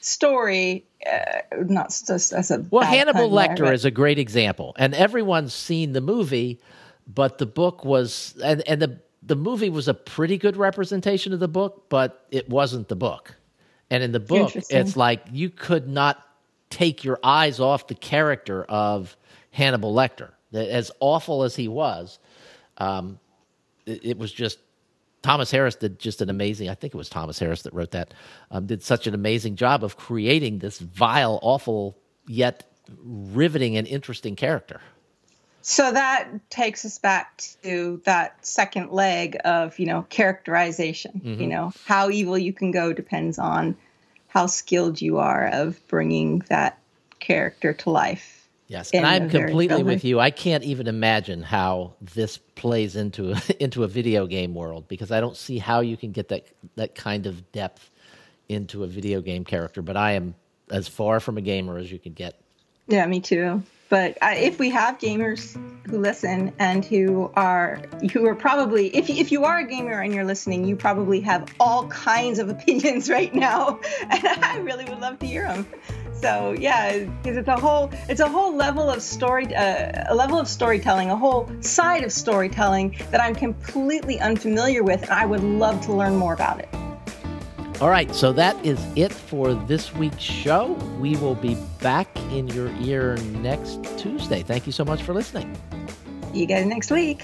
story 0.01 0.83
uh, 1.11 1.39
not 1.67 1.87
just 1.87 2.33
as 2.33 2.51
a 2.51 2.65
well 2.69 2.83
hannibal 2.83 3.29
lecter 3.29 3.59
there, 3.59 3.73
is 3.73 3.85
a 3.85 3.91
great 3.91 4.19
example 4.19 4.75
and 4.77 4.93
everyone's 4.93 5.53
seen 5.53 5.93
the 5.93 6.01
movie 6.01 6.59
but 7.07 7.37
the 7.37 7.45
book 7.45 7.85
was 7.85 8.35
and, 8.43 8.61
and 8.67 8.81
the 8.81 8.99
the 9.23 9.35
movie 9.35 9.69
was 9.69 9.87
a 9.87 9.93
pretty 9.93 10.37
good 10.37 10.57
representation 10.57 11.33
of 11.33 11.39
the 11.39 11.47
book 11.47 11.85
but 11.89 12.25
it 12.31 12.49
wasn't 12.49 12.87
the 12.87 12.95
book. 12.95 13.35
And 13.89 14.03
in 14.03 14.11
the 14.11 14.19
book 14.19 14.55
it's 14.55 14.95
like 14.95 15.23
you 15.31 15.49
could 15.49 15.87
not 15.87 16.23
take 16.69 17.03
your 17.03 17.19
eyes 17.23 17.59
off 17.59 17.87
the 17.87 17.95
character 17.95 18.63
of 18.63 19.15
hannibal 19.51 19.93
lecter 19.93 20.31
as 20.53 20.91
awful 20.99 21.43
as 21.43 21.55
he 21.55 21.67
was 21.67 22.19
um, 22.77 23.19
it, 23.85 24.05
it 24.05 24.17
was 24.17 24.31
just 24.31 24.59
Thomas 25.21 25.49
Harris 25.49 25.75
did 25.75 25.97
just 25.97 26.21
an 26.21 26.29
amazing. 26.29 26.69
I 26.69 26.75
think 26.75 26.93
it 26.93 26.97
was 26.97 27.09
Thomas 27.09 27.39
Harris 27.39 27.63
that 27.63 27.73
wrote 27.73 27.91
that. 27.91 28.13
Um, 28.51 28.67
did 28.67 28.83
such 28.83 29.07
an 29.07 29.13
amazing 29.13 29.55
job 29.55 29.83
of 29.83 29.97
creating 29.97 30.59
this 30.59 30.77
vile, 30.79 31.39
awful 31.41 31.97
yet 32.27 32.63
riveting 33.03 33.75
and 33.77 33.87
interesting 33.87 34.35
character. 34.35 34.81
So 35.61 35.91
that 35.91 36.29
takes 36.51 36.85
us 36.85 36.99
back 36.99 37.41
to 37.63 37.99
that 38.05 38.45
second 38.45 38.91
leg 38.91 39.37
of 39.43 39.79
you 39.79 39.87
know 39.87 40.03
characterization. 40.03 41.21
Mm-hmm. 41.25 41.41
You 41.41 41.47
know 41.47 41.73
how 41.85 42.11
evil 42.11 42.37
you 42.37 42.53
can 42.53 42.69
go 42.69 42.93
depends 42.93 43.39
on 43.39 43.75
how 44.27 44.45
skilled 44.45 45.01
you 45.01 45.17
are 45.17 45.47
of 45.47 45.79
bringing 45.87 46.39
that 46.49 46.77
character 47.19 47.73
to 47.73 47.89
life 47.89 48.34
Yes, 48.67 48.91
and 48.91 49.05
I'm 49.05 49.29
completely 49.29 49.83
with 49.83 50.03
you. 50.03 50.19
I 50.19 50.31
can't 50.31 50.63
even 50.63 50.87
imagine 50.87 51.43
how 51.43 51.93
this 52.01 52.37
plays 52.37 52.95
into 52.95 53.35
into 53.59 53.83
a 53.83 53.87
video 53.87 54.25
game 54.25 54.55
world 54.55 54.87
because 54.87 55.11
I 55.11 55.21
don't 55.21 55.37
see 55.37 55.59
how 55.59 55.81
you 55.81 55.97
can 55.97 56.11
get 56.11 56.29
that 56.29 56.47
that 56.75 56.95
kind 56.95 57.27
of 57.27 57.51
depth 57.51 57.91
into 58.49 58.83
a 58.83 58.87
video 58.87 59.21
game 59.21 59.45
character. 59.45 59.81
But 59.81 59.97
I 59.97 60.13
am 60.13 60.35
as 60.71 60.87
far 60.87 61.19
from 61.19 61.37
a 61.37 61.41
gamer 61.41 61.77
as 61.77 61.91
you 61.91 61.99
can 61.99 62.13
get. 62.13 62.39
Yeah, 62.87 63.05
me 63.05 63.19
too. 63.19 63.61
But 63.87 64.17
uh, 64.21 64.33
if 64.35 64.57
we 64.57 64.71
have 64.71 64.97
gamers 64.97 65.55
who 65.87 65.99
listen 65.99 66.51
and 66.57 66.83
who 66.83 67.31
are 67.35 67.81
who 68.11 68.25
are 68.25 68.33
probably 68.33 68.95
if 68.95 69.11
if 69.11 69.31
you 69.31 69.45
are 69.45 69.59
a 69.59 69.67
gamer 69.67 70.01
and 70.01 70.11
you're 70.11 70.25
listening, 70.25 70.65
you 70.65 70.75
probably 70.75 71.21
have 71.21 71.53
all 71.59 71.87
kinds 71.87 72.39
of 72.39 72.49
opinions 72.55 73.11
right 73.11 73.33
now, 73.33 73.79
and 74.09 74.25
I 74.43 74.57
really 74.57 74.85
would 74.85 74.99
love 74.99 75.19
to 75.19 75.27
hear 75.27 75.43
them. 75.43 75.67
So 76.25 76.55
yeah, 76.57 77.05
because 77.21 77.37
it's 77.37 77.47
a 77.47 77.55
whole 77.55 77.91
it's 78.09 78.19
a 78.19 78.27
whole 78.27 78.55
level 78.55 78.89
of 78.89 79.03
story 79.03 79.53
uh, 79.53 80.05
a 80.07 80.15
level 80.15 80.39
of 80.39 80.47
storytelling, 80.47 81.11
a 81.11 81.15
whole 81.15 81.47
side 81.61 82.03
of 82.03 82.11
storytelling 82.11 82.97
that 83.11 83.21
I'm 83.21 83.35
completely 83.35 84.19
unfamiliar 84.19 84.81
with, 84.81 85.03
and 85.03 85.11
I 85.11 85.27
would 85.27 85.43
love 85.43 85.85
to 85.85 85.93
learn 85.93 86.15
more 86.15 86.33
about 86.33 86.57
it. 86.57 86.69
All 87.79 87.91
right, 87.91 88.11
so 88.15 88.33
that 88.33 88.55
is 88.65 88.83
it 88.95 89.13
for 89.13 89.53
this 89.53 89.93
week's 89.93 90.23
show. 90.23 90.71
We 90.99 91.15
will 91.17 91.35
be 91.35 91.57
back 91.79 92.07
in 92.31 92.47
your 92.47 92.71
ear 92.81 93.17
next 93.43 93.83
Tuesday. 93.99 94.41
Thank 94.41 94.65
you 94.65 94.71
so 94.71 94.83
much 94.83 95.03
for 95.03 95.13
listening. 95.13 95.55
See 96.33 96.39
you 96.39 96.47
guys 96.47 96.65
next 96.65 96.89
week. 96.89 97.23